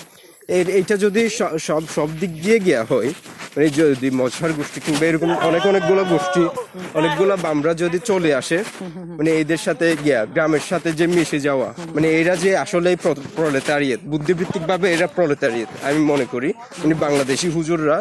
এইটা 0.48 0.94
যদি 1.04 1.22
সব 1.68 1.82
সব 1.96 2.08
দিক 2.20 2.32
দিয়ে 2.42 2.58
গিয়া 2.66 2.82
হয় 2.90 3.10
মানে 3.54 3.68
যদি 3.80 4.08
মজহার 4.20 4.52
গোষ্ঠী 4.58 4.78
কিংবা 4.86 5.04
এরকম 5.10 5.30
অনেক 5.48 5.62
অনেকগুলো 5.70 6.02
গোষ্ঠী, 6.12 6.42
অনেকগুলো 6.98 7.34
বামরা 7.44 7.72
যদি 7.82 7.98
চলে 8.10 8.30
আসে 8.40 8.58
মানে 9.18 9.30
এদের 9.42 9.60
সাথে 9.66 9.86
গিয়া, 10.04 10.20
গ্রামের 10.34 10.64
সাথে 10.70 10.88
যে 10.98 11.06
মিশে 11.14 11.38
যাওয়া 11.48 11.68
মানে 11.94 12.08
এরা 12.20 12.34
যে 12.44 12.50
আসলে 12.64 12.88
প্রলেতারিয়েত 13.38 14.00
বুদ্ধিভিত্তিক 14.12 14.62
ভাবে 14.70 14.86
এরা 14.94 15.06
প্রলেতারিয়েত, 15.16 15.70
আমি 15.88 16.00
মনে 16.12 16.26
করি। 16.32 16.48
মানে 16.80 16.94
বাংলাদেশি 17.04 17.48
হুজুররা 17.56 17.96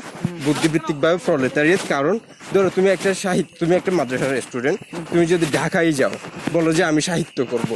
বুদ্ধিভিত্তিক 0.45 0.97
ভাবে 1.03 1.17
প্রলেতারিয়েত, 1.27 1.81
কারণ 1.93 2.15
ধরো 2.53 2.69
তুমি 2.75 2.87
একটা 2.95 3.09
সাহিত্য 3.23 3.51
তুমি 3.61 3.73
একটা 3.79 3.91
মাদ্রাসার 3.99 4.41
স্টুডেন্ট, 4.47 4.77
তুমি 5.11 5.25
যদি 5.33 5.45
ঢাকায় 5.59 5.91
যাও, 5.99 6.13
বলো 6.55 6.69
যে 6.77 6.83
আমি 6.91 7.01
সাহিত্য 7.09 7.37
করব। 7.51 7.71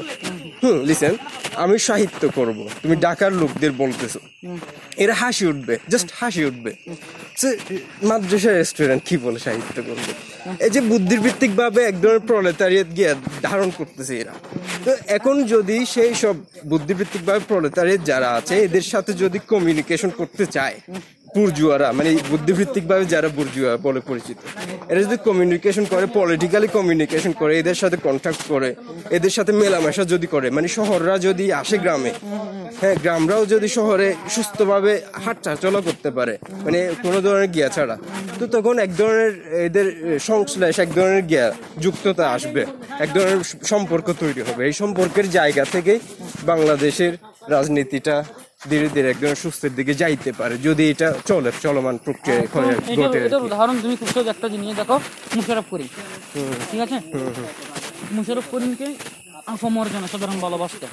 হুম 0.64 0.86
লিসেন 0.86 1.16
আমি 1.56 1.80
সাহিত্য 1.80 2.30
করব। 2.36 2.70
তুমি 2.84 2.96
ঢাকার 2.96 3.34
লোকদের 3.34 3.72
বলতেছো। 3.72 4.20
এরা 4.98 5.14
হাসি 5.14 5.46
উঠবে 5.46 5.78
জাস্ট 5.90 6.10
হাসি 6.20 6.46
উঠবে। 6.46 6.74
সে, 7.38 7.58
মাদ্রাসার 8.04 8.64
স্টুডেন্ট 8.64 9.04
কি 9.06 9.18
বলে 9.18 9.40
সাহিত্য 9.40 9.82
করবে? 9.82 10.12
এই 10.64 10.70
যে 10.70 10.82
বুদ্ধিভিত্তিক 10.82 11.56
ভাবে 11.56 11.84
এক 11.84 12.02
ধরনের 12.02 12.20
প্রলেতারিয়েত 12.20 12.88
গিয়ে 12.96 13.16
ধারণ 13.42 13.70
করতেছে 13.78 14.18
এরা। 14.18 14.34
তো 14.86 14.96
এখন 15.08 15.44
যদি 15.44 15.86
সেই 15.86 16.14
সব 16.16 16.36
বুদ্ধিভিত্তিক 16.66 17.26
ভাবে 17.26 17.98
যারা 18.06 18.30
আছে 18.30 18.56
এদের 18.58 18.82
সাথে 18.82 19.14
যদি 19.14 19.40
কমিউনিকেশন 19.48 20.10
করতে 20.10 20.46
চায় 20.46 20.76
বুর্জুয়ারা 21.36 21.88
মানে 21.98 22.10
বুদ্ধিভিত্তিক 22.32 22.84
ভাবে 22.92 23.06
যারা 23.14 23.30
বুর্জুয়া 23.38 23.72
বলে 23.86 24.02
পরিচিত, 24.10 24.38
এরা 24.90 25.00
যদি 25.06 25.18
কমিউনিকেশন 25.28 25.86
করে 25.94 26.06
পলিটিক্যালি 26.20 26.68
কমিউনিকেশন 26.78 27.32
করে, 27.42 27.54
এদের 27.62 27.78
সাথে 27.82 27.98
কন্ট্যাক্ট 28.08 28.42
করে, 28.54 28.70
এদের 29.18 29.34
সাথে 29.38 29.52
মেলামেশা 29.62 30.04
যদি 30.14 30.28
করে 30.34 30.48
মানে 30.58 30.68
শহররা 30.78 31.16
যদি 31.28 31.46
আসে 31.62 31.78
গ্রামে 31.84 32.12
হ্যাঁ 32.82 32.96
গ্রামরাও 33.04 33.44
যদি 33.54 33.68
শহরে 33.78 34.08
সুস্থভাবে 34.36 34.94
হাঁটা 35.24 35.52
চলা 35.64 35.80
করতে 35.88 36.10
পারে 36.18 36.34
মানে 36.66 36.80
কোনো 37.04 37.20
ধরনের 37.26 37.50
গিয়া 37.56 37.70
ছাড়া, 37.76 37.96
তো 38.40 38.44
তখন 38.56 38.76
এক 38.86 38.92
ধরনের 39.02 39.34
এদের 39.68 39.88
সংশ্লেষ, 40.30 40.76
এক 40.86 40.90
ধরনের 40.98 41.24
গিয়া 41.32 41.46
যুক্ততা 41.84 42.26
আসবে, 42.36 42.62
এক 43.04 43.10
ধরনের 43.16 43.42
সম্পর্ক 43.72 44.08
তৈরি 44.22 44.42
হবে। 44.48 44.62
এই 44.70 44.76
সম্পর্কের 44.82 45.28
জায়গা 45.38 45.64
থেকেই 45.74 46.00
বাংলাদেশের 46.52 47.14
রাজনীতিটা 47.54 48.16
ধীরে 48.68 48.88
ধীরে 48.96 49.08
একজন 49.10 49.34
সুস্থের 49.36 49.74
দিকে 49.76 49.94
যাইতে 49.94 50.32
পারে। 50.32 50.56
যদি 50.68 50.84
এটা 50.90 51.08
চলে 51.26 51.50
চলমান 51.62 51.96
প্রক্রিয়া 52.06 52.38
এটা 52.40 52.60
ঘটে 53.02 53.20
আর 53.36 53.42
উদাহরণ 53.48 53.76
তুমি 53.82 53.96
খুব 53.96 54.10
সহজ 54.14 54.28
একটা 54.28 54.48
জিনিস 54.50 54.76
দেখো 54.76 54.96
মুশারফ 55.36 55.66
করিম। 55.70 55.90
ঠিক 56.72 56.80
আছে? 56.86 56.98
মুশারফ 58.12 58.46
করিমকে 58.52 58.88
আফমর 59.54 59.88
জনসাধারণ 59.94 60.38
ভালোবাসতো। 60.46 60.86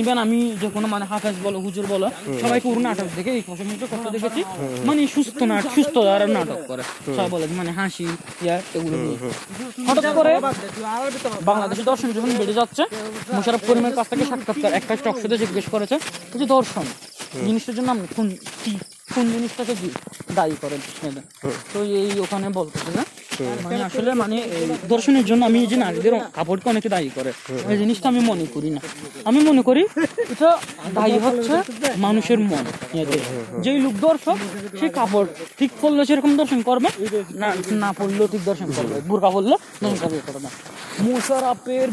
ইভেন 0.00 0.18
আমি 0.24 0.38
যে 0.60 0.68
কোনো 0.76 0.86
মানে 0.94 1.04
হাফেজ 1.10 1.36
বলো 1.46 1.58
হুজুর 1.66 1.84
বলো 1.94 2.06
সবাইকে 2.42 2.66
ওর 2.72 2.78
নাটক 2.86 3.08
দেখে 3.16 3.32
এই 3.38 3.42
প্রশংসা 3.48 3.86
করতে 3.92 4.08
দেখেছি। 4.16 4.40
মানে 4.88 5.00
সুস্থ 5.14 5.40
নাটক 5.52 5.70
সুস্থ 5.76 5.94
আর 6.14 6.22
নাটক 6.36 6.60
করে। 6.70 6.82
সবাই 7.16 7.30
বলে 7.34 7.44
মানে 7.60 7.70
হাসি 7.78 8.06
ইয়া 8.44 8.56
এগুলো 8.76 8.96
হঠাৎ 9.88 10.06
করে 10.18 10.32
বাংলাদেশের 11.50 11.86
দর্শন 11.90 12.08
যখন 12.16 12.30
বেড়ে 12.40 12.54
যাচ্ছে 12.58 12.82
মোশারফ 13.36 13.62
করিমের 13.68 13.94
কাছ 13.98 14.06
থেকে 14.12 14.24
সাক্ষাৎকার 14.30 14.72
একটা 14.78 14.92
টকশোতে 15.06 15.36
জিজ্ঞেস 15.42 15.66
করেছে 15.74 15.96
যে 16.40 16.46
দর্শন 16.56 16.86
জিনিসটার 17.46 17.74
জন্য 17.78 17.88
আপনি 17.94 18.06
কোন 18.18 18.26
কোন 19.14 19.24
জিনিসটাকে 19.34 19.74
দায়ী 20.38 20.56
করেন 20.62 20.80
তো 21.72 21.78
এই 22.00 22.12
ওখানে 22.24 22.46
বলতেছে 22.58 22.90
মানে 23.64 23.76
আসলে 23.88 24.10
মানে 24.22 24.36
দর্শনের 24.92 25.24
জন্য 25.30 25.42
আমি 25.50 25.58
এই 25.64 25.68
যে 25.72 25.76
নারীদের 25.84 26.14
কাপড়কে 26.36 26.66
অনেকে 26.72 26.88
দায়ী 26.94 27.10
করে। 27.16 27.30
এই 27.72 27.76
জিনিসটা 27.82 28.06
আমি 28.12 28.20
মনে 28.30 28.46
করি 28.54 28.70
না। 28.76 28.80
আমি 29.28 29.40
মনে 29.50 29.62
করি 29.68 29.82
এটা 30.32 30.50
দায়ী 30.98 31.16
হচ্ছে 31.24 31.54
মানুষের 32.06 32.38
মন 32.50 32.64
যেই 33.64 33.78
লোক 33.84 33.94
দর্শক 34.08 34.38
সেই 34.78 34.90
কাপড় 34.98 35.28
ঠিক 35.58 35.70
পড়লে 35.80 36.02
সেরকম 36.08 36.32
দর্শন 36.40 36.60
করবে, 36.68 36.88
না 37.82 37.90
পড়লেও 37.98 38.28
ঠিক 38.32 38.42
দর্শন 38.50 38.68
করবে। 38.76 38.94
বোরকা 39.08 39.28
পড়লে 39.34 39.56
করবে 40.02 40.18
করবে 40.26 40.48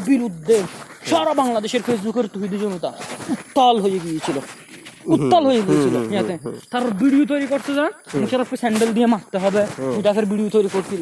বিরুদ্ধে 0.10 0.58
সারা 1.10 1.34
বাংলাদেশের 1.42 1.82
ফেসবুকের 1.88 2.26
তুহিদি 2.34 2.58
জনতা 2.64 2.90
উত্তাল 3.34 3.76
হয়ে 3.84 4.00
গিয়েছিল। 4.06 4.38
উত্তাল 5.16 5.44
হয়ে 5.50 5.62
গেছিল 5.68 5.96
ইয়াতে 6.14 6.36
তার 6.72 6.84
ভিডিও 7.02 7.24
তৈরি 7.32 7.48
করতে 7.54 7.72
যান 7.78 7.92
মুশারফকে 8.22 8.58
স্যান্ডেল 8.62 8.90
দিয়ে 8.98 9.08
মারতে 9.14 9.38
হবে। 9.44 9.62
মুজাফের 9.98 10.26
ভিডিও 10.32 10.50
তৈরি 10.56 10.70
করছিল। 10.76 11.02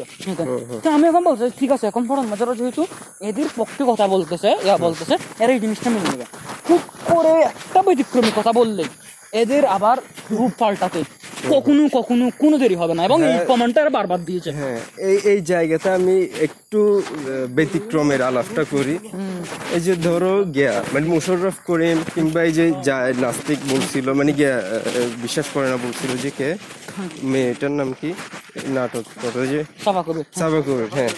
তো 0.84 0.88
আমি 0.96 1.06
এখন 1.12 1.24
বলছি 1.28 1.44
ঠিক 1.60 1.70
আছে 1.76 1.86
এখন 1.92 2.04
ফরান 2.10 2.26
মাজারা 2.32 2.54
যেহেতু 2.60 2.84
এদের 3.30 3.50
পক্ষে 3.60 3.84
কথা 3.92 4.06
বলতেছে 4.16 4.50
ইয়া 4.66 4.76
বলতেছে 4.86 5.16
এরা 5.44 5.52
এই 5.56 5.60
জিনিসটা 5.64 5.90
মেনে 5.94 6.08
নেবে। 6.12 6.26
খুব 6.68 6.82
করে 7.10 7.34
একটা 7.52 7.80
ব্যতিক্রমী 7.86 8.32
কথা 8.40 8.52
বললেই। 8.60 8.90
এদের 9.34 9.66
আবার 9.68 9.98
রূপ 10.32 10.52
পাল্টাতে 10.58 11.02
কখনো 11.50 11.90
কখনো 11.94 12.32
কোনো 12.40 12.58
দেরি 12.58 12.76
হবে 12.76 12.94
না 12.94 13.02
এবং 13.06 13.20
এই 13.24 13.38
কমেন্টটা 13.48 13.90
বারবার 13.90 14.20
দিয়েছে। 14.26 14.50
হ্যাঁ 14.52 14.80
এই 15.02 15.18
এই 15.24 15.42
জায়গাতে 15.42 15.90
আমি 15.90 16.16
একটু 16.40 16.80
ব্যতিক্রমের 17.50 18.22
আলাপটা 18.22 18.64
করি। 18.64 18.96
এই 19.74 19.80
যে 19.80 19.96
ধরো 19.96 20.44
গিয়া 20.54 20.84
মানে 20.94 21.06
মুশাররফ 21.08 21.58
করিম 21.66 21.98
কিংবা 22.16 22.44
এই 22.44 22.52
যে 22.52 22.72
যা- 22.84 23.14
নাস্তিক 23.20 23.60
বলছিল 23.70 24.14
মানে 24.14 24.32
গিয়া 24.34 24.54
বিশ্বাস 25.22 25.48
করে 25.54 25.68
না 25.70 25.78
বলছিল 25.78 26.12
যে 26.18 26.32
কে? 26.32 26.50
মেয়েটার 27.24 27.72
নাম 27.72 27.94
কি? 28.02 28.10
নাটক 28.68 29.06
কত 29.24 29.36
যে 29.46 29.60
সভা 29.86 30.02
করবে 30.02 30.24
সাবা 30.36 30.60
কবির 30.62 30.90
হ্যাঁ। 30.94 31.12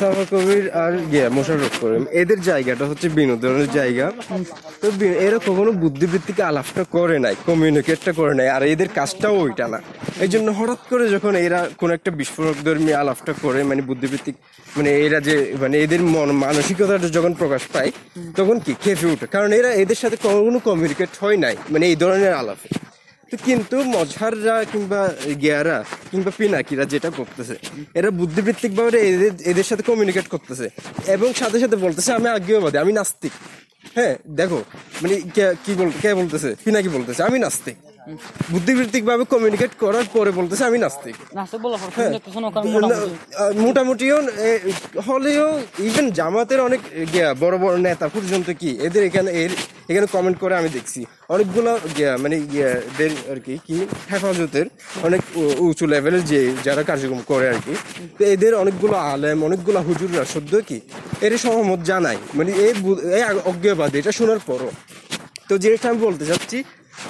সাবা 0.00 0.24
কবির 0.32 0.64
আর 0.82 0.92
গিয়া 1.12 1.26
মোশাররফ 1.36 1.74
করিম, 1.82 2.04
এদের 2.22 2.40
জায়গাটা 2.50 2.84
হচ্ছে 2.90 3.06
বিনোদনের 3.18 3.68
জায়গা। 3.78 4.06
তো 4.80 4.86
এরা 5.26 5.38
কখনো 5.48 5.70
বুদ্ধিবৃত্তিকে 5.82 6.42
আলাপটা 6.50 6.82
করে 6.96 7.16
নাই 7.24 7.34
কমিউনিকেটটা 7.48 8.12
করে 8.20 8.34
নাই, 8.38 8.48
আর 8.56 8.62
এদের 8.72 8.88
কাজটাও 8.98 9.34
ওইটা 9.44 9.66
না। 9.72 9.78
এই 10.24 10.30
জন্য 10.34 10.48
হঠাৎ 10.58 10.80
করে 10.90 11.04
যখন 11.14 11.32
এরা 11.46 11.60
কোন 11.80 11.90
একটা 11.96 12.10
বিস্ফোরক 12.20 12.56
ধর্মী 12.66 12.92
আলাপটা 13.02 13.32
করে 13.44 13.60
মানে 13.70 13.82
বুদ্ধিবৃত্তিক 13.88 14.36
মানে 14.76 14.90
এরা 15.06 15.18
যে 15.28 15.36
মানে 15.62 15.76
এদের 15.84 16.02
মন 16.14 16.28
মানসিকতাটা 16.44 17.08
যখন 17.16 17.32
প্রকাশ 17.40 17.62
পায়, 17.74 17.90
তখন 18.38 18.56
কি? 18.64 18.72
খেপে 18.82 19.06
ওঠে। 19.12 19.26
কারণ 19.34 19.50
এরা 19.58 19.70
এদের 19.82 19.98
সাথে 20.02 20.16
কখনো 20.26 20.58
কমিউনিকেট 20.68 21.10
হয় 21.22 21.38
নাই 21.44 21.54
মানে 21.72 21.84
এই 21.90 21.96
ধরনের 22.02 22.32
আলাপে। 22.42 22.68
তো 23.30 23.36
কিন্তু 23.44 23.84
মজহাররা 23.84 24.64
কিংবা 24.72 25.14
গিয়ারা 25.40 25.84
কিংবা 26.10 26.30
পিনাকিরা 26.36 26.84
যেটা 26.84 27.10
করতেছে, 27.10 27.56
এরা 27.94 28.10
বুদ্ধিবৃত্তিকভাবে 28.10 29.00
এদের 29.00 29.30
এদের 29.44 29.64
সাথে 29.64 29.82
কমিউনিকেট 29.82 30.28
করতেছে 30.28 30.68
এবং 31.06 31.34
সাথে 31.34 31.60
সাথে 31.60 31.76
বলতেছে, 31.76 32.12
আমি 32.12 32.28
আজ্ঞেয়বাদী 32.28 32.78
আমি 32.78 32.92
নাস্তিক। 32.92 33.32
হ্যাঁ 33.94 34.16
দেখো 34.30 34.64
মানে 35.02 35.20
কে- 35.20 35.54
কি 35.64 35.74
বল, 35.74 35.90
কে 36.02 36.14
বলতেছে? 36.14 36.54
পিনাকি 36.64 36.88
বলতেছে, 36.88 37.22
আমি 37.22 37.38
নাস্তিক। 37.38 37.74
বুদ্ধিবৃত্তিক 38.52 39.02
ভাবে 39.04 39.24
কমিউনিকেট 39.24 39.72
করার 39.80 40.06
পরে 40.14 40.30
বলতেছে 40.30 40.62
আমি 40.64 40.78
নাস্তিক। 40.78 41.16
আহ, 43.32 43.52
মোটামুটিও 43.64 44.16
হলেও 45.08 45.46
ইভেন 45.88 46.06
জামাতের 46.10 46.60
অনেক 46.60 46.80
বড় 47.42 47.56
বড় 47.64 47.74
নেতা 47.78 48.06
পর্যন্ত 48.08 48.48
কি 48.60 48.70
এদের 48.86 49.02
এখানে 49.04 49.30
এর 49.42 49.52
এখানে 49.90 50.06
কমেন্ট 50.14 50.36
করে 50.42 50.54
আমি 50.56 50.68
দেখছি। 50.68 51.00
অনেকগুলো 51.34 51.70
মানে 52.22 52.36
গিয়া 52.52 52.68
এদের 52.90 53.12
আর 53.32 53.38
কি 53.46 53.54
কি 53.66 53.76
হেফাজতের 54.10 54.66
অনেক 55.02 55.20
উঁচু 55.66 55.84
লেভেলের 55.86 56.24
যে 56.32 56.40
যারা 56.66 56.82
কার্যক্রম 56.82 57.20
করে 57.30 57.46
আর 57.52 57.58
কি। 57.64 57.74
তো 58.18 58.22
এদের 58.34 58.52
অনেকগুলো 58.54 58.96
আলেম 59.12 59.38
অনেকগুলো 59.44 59.78
হুজুররা 59.88 60.24
সদ্য 60.34 60.52
কি 60.68 60.78
এর 61.26 61.32
সহমত 61.44 61.80
জানাই 61.90 62.18
মানে 62.34 62.50
এই 62.64 62.72
অজ্ঞবাদ 63.50 63.90
এটা 63.94 64.12
শোনার 64.18 64.40
পরও। 64.48 64.70
তো 65.48 65.54
জিনিসটা 65.58 65.86
আমি 65.90 66.00
বলতে 66.06 66.24
চাচ্ছি 66.30 66.58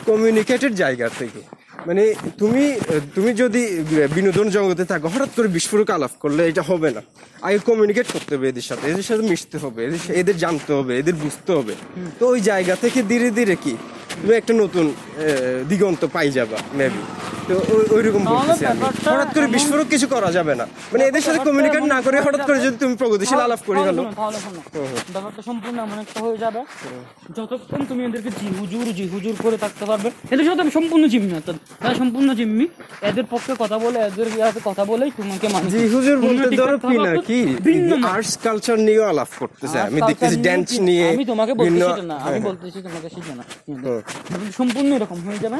কমিউনিকেটের 0.08 0.72
জায়গা 0.82 1.08
থেকে। 1.20 1.40
মানে 1.88 2.02
তুমি 2.40 2.64
তুমি 3.16 3.30
যদি 3.42 3.62
বিনোদন 4.16 4.46
জগতে 4.56 4.84
থাকো, 4.90 5.06
হঠাৎ 5.14 5.30
করে 5.36 5.48
বিস্ফোরক 5.56 5.88
আলাপ 5.96 6.14
করলে 6.22 6.42
এটা 6.50 6.62
হবে 6.70 6.88
না। 6.96 7.02
আগে 7.46 7.58
কমিউনিকেট 7.70 8.06
করতে 8.14 8.32
হবে 8.36 8.46
এদের 8.52 8.66
সাথে 8.68 8.84
এদের 8.92 9.06
সাথে 9.10 9.24
মিশতে 9.30 9.56
হবে, 9.64 9.80
এদের 9.88 10.00
এদের 10.20 10.36
জানতে 10.44 10.70
হবে, 10.78 10.92
এদের 11.00 11.16
বুঝতে 11.24 11.50
হবে। 11.58 11.74
তো 12.18 12.24
ওই 12.32 12.40
জায়গা 12.50 12.74
থেকে 12.84 13.00
ধীরে 13.10 13.28
ধীরে 13.38 13.54
কি? 13.64 13.74
তুমি 14.20 14.34
একটা 14.40 14.52
নতুন 14.62 14.84
দিগন্ত 15.70 16.02
পাই 16.14 16.28
যাবা 16.38 16.58
মেবি 16.78 17.02
তো 17.48 17.54
ওইরকম 17.96 18.22
বলতেছি 18.32 18.64
আমি। 18.66 18.80
হঠাৎ 19.08 19.30
করে 19.36 19.46
বিস্ফোরক 19.54 19.86
কিছু 19.94 20.06
করা 20.14 20.28
যাবে 20.36 20.52
না। 20.60 20.64
মানে 20.92 21.02
এদের 21.10 21.22
সাথে 21.26 21.40
কমিউনিকেট 21.46 21.82
না 21.94 21.98
করে 22.06 22.16
হঠাৎ 22.26 22.42
করে 22.48 22.58
যদি 22.66 22.76
তুমি 22.82 22.94
প্রগতিশীল 23.02 23.40
আলাপ 23.46 23.60
করে। 23.68 23.78
ব্যাপারটা 25.14 25.42
সম্পূর্ণ 25.48 25.76
এমন 25.86 25.98
একটা 26.04 26.18
হয়ে 26.24 26.38
যাবে। 26.44 26.60
যতক্ষণ 27.38 27.80
তুমি 27.90 28.02
এদেরকে 28.08 28.30
জি 28.38 28.46
হুজুর 28.60 28.86
জি 28.98 29.04
হুজুর 29.14 29.34
করে 29.44 29.56
থাকতে 29.64 29.84
পারবে 29.90 30.08
এদের 30.32 30.44
সাথে 30.48 30.60
আমি 30.64 30.72
সম্পূর্ণ 30.78 31.04
জিম্মি 31.12 31.30
তারা 31.80 31.94
সম্পূর্ণ 32.02 32.28
জিম্মি 32.38 32.66
এদের 33.10 33.26
পক্ষে 33.32 33.52
কথা 33.62 33.76
বলে 33.84 33.98
এদের 34.08 34.28
ইয়াতে 34.38 34.60
কথা 34.68 34.82
বলেই 34.90 35.10
তোমাকে 35.18 35.46
মানে 35.54 35.66
জি 35.74 35.80
হুজুর 35.94 36.16
বলতে 36.26 36.48
ধরো 36.60 36.76
পিনা 36.84 37.10
অর্থাৎ 37.10 37.24
কি 37.28 37.38
আর্টস 38.14 38.32
কালচার 38.44 38.76
নিয়েও 38.86 39.04
আলাপ 39.12 39.30
করতেছে। 39.40 39.76
আমি 39.86 39.98
দেখতেছি 40.10 40.36
ড্যান্স 40.46 40.68
নিয়ে 40.88 41.06
আমি 41.12 41.24
তোমাকে 41.32 41.52
বলতেছি 41.60 42.02
না 42.10 42.16
আমি 42.18 42.30
হ্যাঁ, 42.34 42.40
বলতেছি 42.48 42.78
তোমাকে 42.86 43.08
সেটা 43.14 43.32
না। 43.38 43.44
সম্পূর্ণ 44.58 44.90
এরকম 44.98 45.18
হয়ে 45.26 45.40
যাবে। 45.44 45.58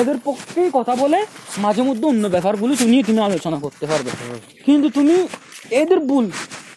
এদের 0.00 0.18
পক্ষেই 0.28 0.68
কথা 0.78 0.94
বলে 1.02 1.17
মাঝে 1.58 1.82
মধ্যে 1.82 2.04
অন্য 2.06 2.24
ব্যাপারগুলো 2.28 2.72
তুমি 2.76 2.96
তুমি 3.08 3.20
আলোচনা 3.20 3.58
করতে 3.64 3.84
পারবে। 3.86 4.10
কিন্তু 4.66 4.86
তুমি 4.90 5.14
এদের 5.82 6.00
ভুল 6.08 6.26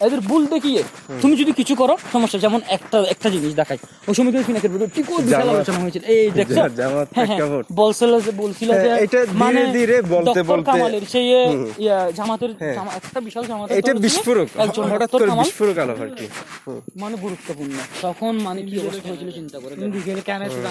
এদের 0.01 0.19
ভুল 0.19 0.45
দেখিয়ে 0.45 0.83
তুমি 1.21 1.35
যদি 1.35 1.51
কিছু 1.51 1.75
করো 1.75 1.97
সমস্যা 2.13 2.39
যেমন 2.39 2.61
একটা 2.67 3.03
একটা 3.09 3.29
জিনিস 3.29 3.55
দেখাই। 3.55 3.77
ওই 4.07 4.13
সময় 4.15 4.31
কিন্তু 4.31 4.47
ফিনাকের 4.47 4.71
ভিতরে 4.71 4.87
ঠিক 4.95 5.11
ওই 5.11 5.23
বিশাল 5.23 5.49
আলোচনা 5.49 5.79
হয়েছিল। 5.79 6.03
এই 6.03 6.31
দেখছ? 6.31 6.51
জামাত 6.51 7.07
হ্যাঁ, 7.15 7.27
হ্যাঁ, 7.27 7.39
বলছিল 7.73 8.19
যে 8.19 8.31
বলছিল 8.31 8.73
যে 8.73 8.79
হ্যাঁ, 8.79 8.97
এটা 8.97 9.17
ধীরে 9.25 9.37
মানে 9.37 9.65
ধীরে 9.65 10.01
বলতে 10.01 10.43
বলতে- 10.43 10.63
কামালের 10.63 11.01
সেই 11.09 11.27
ইয়া, 11.77 12.11
জামাতের 12.15 12.49
একটা 12.95 13.19
বিশাল 13.21 13.45
জামাতের 13.45 13.77
এটা 13.77 13.93
বিস্ফোরক। 13.93 14.47
একজন 14.57 14.83
হঠাৎ 14.83 15.11
করে 15.11 15.25
বিস্ফোরক 15.43 15.77
আলাপ 15.77 16.01
আর 16.01 16.07
কি? 16.07 16.27
মানে 16.95 17.17
গুরুত্বপূর্ণ। 17.17 17.71
তখন 18.01 18.31
মানে 18.39 18.61
কি 18.61 18.79
অবস্থা 18.79 19.09
হয়েছিল 19.09 19.31
চিন্তা 19.31 19.59
করে। 19.59 19.75
দেখো। 20.45 20.61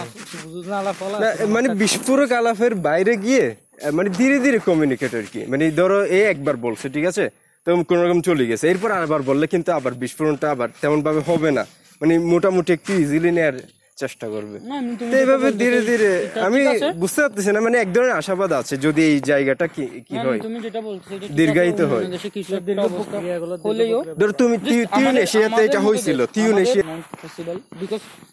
না, 1.20 1.34
মানে 1.46 1.68
বিস্ফোরক 1.74 2.32
আলাপের 2.32 2.74
বাইরে 2.74 3.16
গিয়ে 3.16 3.56
মানে 3.92 4.10
ধীরে 4.10 4.38
ধীরে 4.38 4.58
কমিউনিকেট 4.58 5.14
আর 5.14 5.22
কি? 5.32 5.44
মানে 5.48 5.70
ধরো 5.70 6.04
এ 6.04 6.24
একবার 6.30 6.56
বলছে 6.56 6.88
ঠিক 6.88 7.04
আছে? 7.06 7.30
তো 7.66 7.70
কোন 7.88 7.98
রকম 8.04 8.18
চলে 8.28 8.44
গেছে। 8.50 8.64
এরপর 8.72 8.90
আবার 8.96 9.22
বললে 9.30 9.46
কিন্তু 9.52 9.70
আবার 9.78 9.92
বিস্ফোরণটা 10.02 10.46
আবার 10.54 10.68
তেমন 10.82 10.98
ভাবে 11.06 11.20
হবে 11.28 11.50
না। 11.58 11.64
মানে 12.00 12.14
মোটামুটি 12.32 12.70
একটু 12.76 12.90
ইজিলি 13.02 13.30
নেয়ার 13.38 13.56
চেষ্টা 14.02 14.26
করবে। 14.34 14.56
তো 15.10 15.14
এইভাবে 15.22 15.48
ধীরে 15.62 15.80
ধীরে 15.88 16.10
আমি 16.46 16.60
বুঝতে 17.02 17.20
পারতেছি 17.22 17.50
না 17.54 17.60
মানে 17.66 17.76
এক 17.84 17.88
ধরনের 17.94 18.14
আশাবাদ 18.20 18.50
আছে 18.60 18.74
যদি 18.86 19.00
এই 19.10 19.18
জায়গাটা 19.30 19.66
কি 19.74 19.84
কি 20.08 20.14
হয়। 20.24 20.38
তুমি 20.46 20.58
যেটা 20.66 20.80
বলছো 20.88 21.10
দীর্ঘায়িত 21.38 21.80
হয়। 21.90 22.04
ধরো 24.20 24.32
তুমি 24.42 24.56
তিউন 24.96 25.14
এশিয়াতে 25.26 25.60
এটা 25.68 25.80
হয়েছিল 25.86 26.18
তিউন 26.36 26.56
এশিয়া 26.64 26.84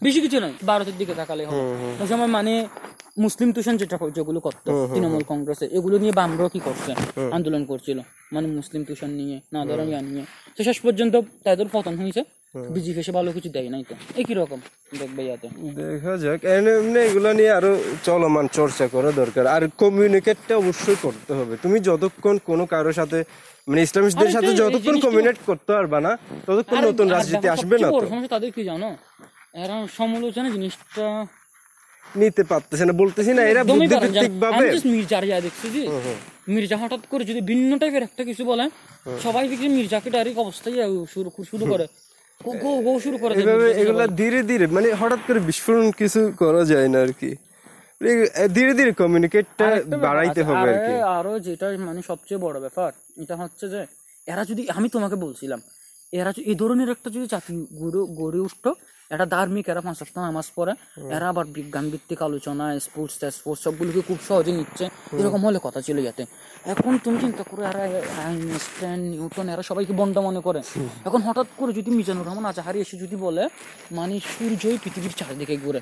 বেশি 0.05 0.19
কিছু 0.25 0.37
নয় 0.43 0.55
ভারতের 0.69 0.95
দিকে 1.01 1.13
তাকালে 1.19 1.43
হবে। 1.47 2.07
সময় 2.11 2.31
মানে 2.37 2.53
মুসলিম 3.23 3.49
তুষণ 3.55 3.75
যেটা 3.81 3.95
যেগুলো 4.17 4.39
করতো 4.47 4.69
তৃণমূল 4.93 5.23
কংগ্রেসে 5.31 5.65
এগুলো 5.77 5.95
নিয়ে 6.03 6.13
বামরাও 6.19 6.49
কি 6.53 6.59
করছে? 6.67 6.91
আন্দোলন 7.35 7.63
করছিল 7.71 7.97
মানে 8.33 8.47
মুসলিম 8.57 8.81
তুষণ 8.89 9.11
নিয়ে 9.19 9.37
না 9.53 9.59
ইয়া 9.91 10.01
নিয়ে। 10.09 10.23
তো 10.55 10.59
শেষ 10.67 10.77
পর্যন্ত 10.85 11.13
তাদের 11.45 11.67
পতন 11.75 11.95
হয়েছে। 12.01 12.21
বিজেপি 12.75 12.99
এসে 13.03 13.11
ভালো 13.17 13.29
কিছু 13.35 13.49
দেয় 13.55 13.69
নাই 13.73 13.83
তো। 13.89 13.93
একই 14.21 14.33
রকম 14.41 14.59
দেখবে 15.01 15.21
ইয়াতে 15.27 15.47
দেখা 15.79 16.13
যাক 16.23 16.39
এমনি 16.55 16.71
এমনি 16.79 16.99
এগুলো 17.07 17.29
নিয়ে 17.39 17.51
আরও 17.59 17.71
চলমান 18.07 18.45
চর্চা 18.57 18.85
করা 18.95 19.09
দরকার। 19.21 19.45
আর 19.55 19.63
কমিউনিকেটটা 19.81 20.53
অবশ্যই 20.61 20.97
করতে 21.05 21.31
হবে। 21.37 21.53
তুমি 21.63 21.77
যতক্ষণ 21.89 22.35
কোনো 22.49 22.63
কারোর 22.73 22.95
সাথে 22.99 23.19
মানে 23.67 23.81
ইসলামিস্টদের 23.87 24.31
সাথে 24.35 24.51
যতক্ষণ 24.61 24.95
কমিউনিকেট 25.05 25.39
করতে 25.49 25.69
পারবা 25.77 25.99
না 26.07 26.11
ততক্ষণ 26.47 26.79
নতুন 26.89 27.07
রাজনীতি 27.15 27.47
আসবে 27.55 27.75
না 27.83 27.89
তো। 28.01 28.05
তাদের 28.35 28.49
কি 28.55 28.61
জানো? 28.71 28.89
এরা 29.63 29.77
সমালোচনা 29.99 30.47
জিনিসটা 30.55 31.05
নিতে 32.21 32.43
পারতেছে 32.51 32.83
না 32.89 32.93
বলতেছি 33.01 33.31
না 33.37 33.41
এরা 33.51 33.61
বুদ্ধিভিত্তিক 33.69 34.33
ভাবে। 34.43 34.67
মির্জার 34.93 35.23
ইয়া 35.27 35.37
দেখছি 35.45 35.67
যে 35.75 35.83
মির্জা 36.53 36.77
হঠাৎ 36.81 37.03
করে 37.11 37.23
যদি 37.31 37.41
ভিন্ন 37.51 37.71
টাইপের 37.81 38.03
একটা 38.07 38.23
কিছু 38.29 38.43
বলে 38.51 38.65
সবাই 39.25 39.43
দেখছি 39.51 39.67
মির্জাকে 39.77 40.09
ডাইরেক্ট 40.15 40.39
অবস্থায় 40.45 40.75
শুরু 41.13 41.29
শুরু 41.51 41.65
করে। 41.73 41.85
গো 42.45 42.51
গো 42.63 42.71
গো 42.85 42.93
শুরু 43.05 43.17
করে 43.23 43.33
এভাবে 43.41 43.67
এগুলা 43.81 44.05
ধীরে 44.21 44.39
ধীরে 44.49 44.65
মানে 44.75 44.87
হঠাৎ 45.01 45.21
করে 45.27 45.39
বিস্ফোরণ 45.49 45.87
কিছু 45.99 46.21
করা 46.41 46.61
যায় 46.71 46.89
না 46.93 46.99
আর 47.05 47.11
কি। 47.19 47.31
ধীরে 48.55 48.71
ধীরে 48.79 48.91
কমিউনিকেটটা 49.01 49.67
বাড়াইতে 50.05 50.41
হবে 50.47 50.67
আর 50.71 50.77
কি। 50.87 50.93
আরও 51.17 51.33
যেটা 51.47 51.67
মানে 51.89 52.01
সবচেয়ে 52.09 52.39
বড় 52.45 52.57
ব্যাপার 52.65 52.91
এটা 53.23 53.35
হচ্ছে 53.41 53.65
যে 53.73 53.81
এরা 54.31 54.43
যদি 54.51 54.63
আমি 54.77 54.87
তোমাকে 54.95 55.15
বলছিলাম 55.25 55.59
এরা 56.13 56.31
এই 56.51 56.55
ধরনের 56.55 56.89
একটা 56.89 57.09
যদি 57.09 57.27
জাতি 57.27 57.53
গড়ে 57.81 58.01
গড়ে 58.21 58.39
উঠতো 58.39 58.69
এটা 59.11 59.25
ধার্মিক 59.25 59.65
এরা 59.69 59.81
পাঁচ 59.81 59.95
সপ্তাহ 59.97 60.21
নামাজ 60.25 60.47
পড়ে 60.55 60.73
এরা 61.15 61.25
আবার 61.29 61.45
বিজ্ঞান 61.45 61.85
ভিত্তিক 61.89 62.19
আলোচনা 62.21 62.65
স্পোর্টস 62.79 63.15
স্পোর্টস 63.37 63.61
সবগুলোকে 63.63 64.01
খুব 64.07 64.17
সহজে 64.27 64.51
নিচ্ছে। 64.51 64.85
এরকম 65.19 65.41
হলে 65.45 65.59
কথা 65.63 65.79
ছিল 65.81 65.97
যাতে। 66.07 66.23
এখন 66.73 66.91
তুমি 67.03 67.17
চিন্তা 67.23 67.43
করো 67.49 67.61
এরা 67.71 67.83
আইনস্টাইন 68.27 68.99
নিউটন 69.11 69.47
এরা 69.53 69.63
সবাইকে 69.69 69.93
বন্ড 69.99 70.15
মনে 70.27 70.41
করে? 70.47 70.61
এখন 71.07 71.19
হঠাৎ 71.27 71.47
করে 71.57 71.71
যদি 71.73 71.89
মিজানুর 71.91 72.25
রহমান 72.27 72.45
আজাহারি 72.51 72.79
এসে 72.85 72.95
যদি 73.03 73.15
বলে 73.25 73.43
মানে 73.91 74.19
সূর্যই 74.31 74.77
পৃথিবীর 74.83 75.13
চারিদিকে 75.19 75.55
ঘুরে 75.57 75.81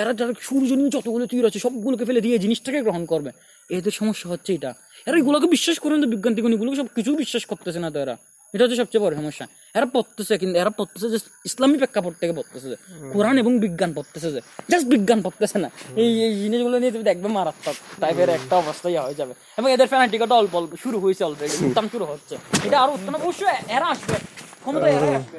এরা 0.00 0.12
যারা 0.18 0.32
সূর্য 0.48 0.70
নিয়ে 0.78 0.90
যতগুলো 0.96 1.24
তীর 1.26 1.44
আছে 1.48 1.58
সবগুলোকে 1.58 2.04
ফেলে 2.08 2.20
দিয়ে 2.20 2.34
এই 2.36 2.42
জিনিসটাকে 2.44 2.80
গ্রহণ 2.86 3.04
করবে। 3.12 3.30
এদের 3.70 3.94
সমস্যা 4.00 4.26
হচ্ছে 4.32 4.50
এটা। 4.58 4.70
এরা 5.06 5.16
এগুলোকে 5.22 5.46
বিশ্বাস 5.56 5.76
করেন 5.78 5.98
তো 6.02 6.06
বিজ্ঞান 6.14 6.32
টিজ্ঞান 6.34 6.52
এগুলোকে 6.56 6.76
সব 6.76 6.88
কিছু 6.96 7.10
বিশ্বাস 7.22 7.42
করতেছে 7.50 7.80
না 7.84 7.90
তো 7.94 7.98
এরা। 8.04 8.16
এটা 8.54 8.62
হচ্ছে 8.64 8.78
সবচেয়ে 8.82 9.02
বড় 9.04 9.14
সমস্যা। 9.20 9.44
এরা 9.78 9.86
পড়তেছে 9.96 10.34
কিন্তু 10.42 10.56
এরা 10.62 10.72
পড়তেছে 10.78 11.06
যে 11.12 11.18
ইসলামী 11.48 11.76
প্রেক্ষাপট 11.80 12.14
থেকে 12.20 12.32
পড়তেছে 12.38 12.66
যে 12.72 12.76
কোরআন 13.12 13.36
এবং 13.42 13.52
বিজ্ঞান 13.64 13.90
পড়তেছে 13.98 14.28
যে 14.34 14.40
জাস্ট 14.70 14.86
বিজ্ঞান 14.94 15.18
পড়তেছে 15.26 15.56
না। 15.64 15.68
এই 16.02 16.10
এই 16.26 16.32
জিনিসগুলো 16.42 16.76
নিয়ে 16.80 16.92
তুমি 16.94 17.04
দেখবে 17.10 17.28
মারাত্মক 17.36 17.76
টাইপের 18.00 18.28
একটা 18.38 18.54
অবস্থা 18.62 18.86
ইয়া 18.92 19.02
হয়ে 19.06 19.18
যাবে। 19.20 19.32
এবং 19.58 19.68
এদের 19.74 19.88
ফ্যানাটিকটা 19.92 20.34
অল্প 20.42 20.52
অল্প 20.60 20.72
শুরু 20.84 20.96
হয়েছে 21.04 21.22
অলরেডি 21.28 21.56
উত্থান 21.66 21.86
শুরু 21.92 22.04
হচ্ছে। 22.12 22.34
এটা 22.66 22.76
আরও 22.82 22.92
উত্থান 22.96 23.14
অবশ্যই 23.20 23.56
এরা 23.76 23.86
আসবে। 23.94 24.16
ক্ষমতা 24.62 24.86
এরা 24.96 25.08
আসবে। 25.20 25.38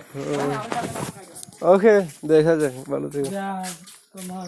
ওকে 1.74 1.94
দেখা 2.32 2.54
যাক 2.62 2.74
ভালো 2.94 3.08
থেকে। 3.14 3.30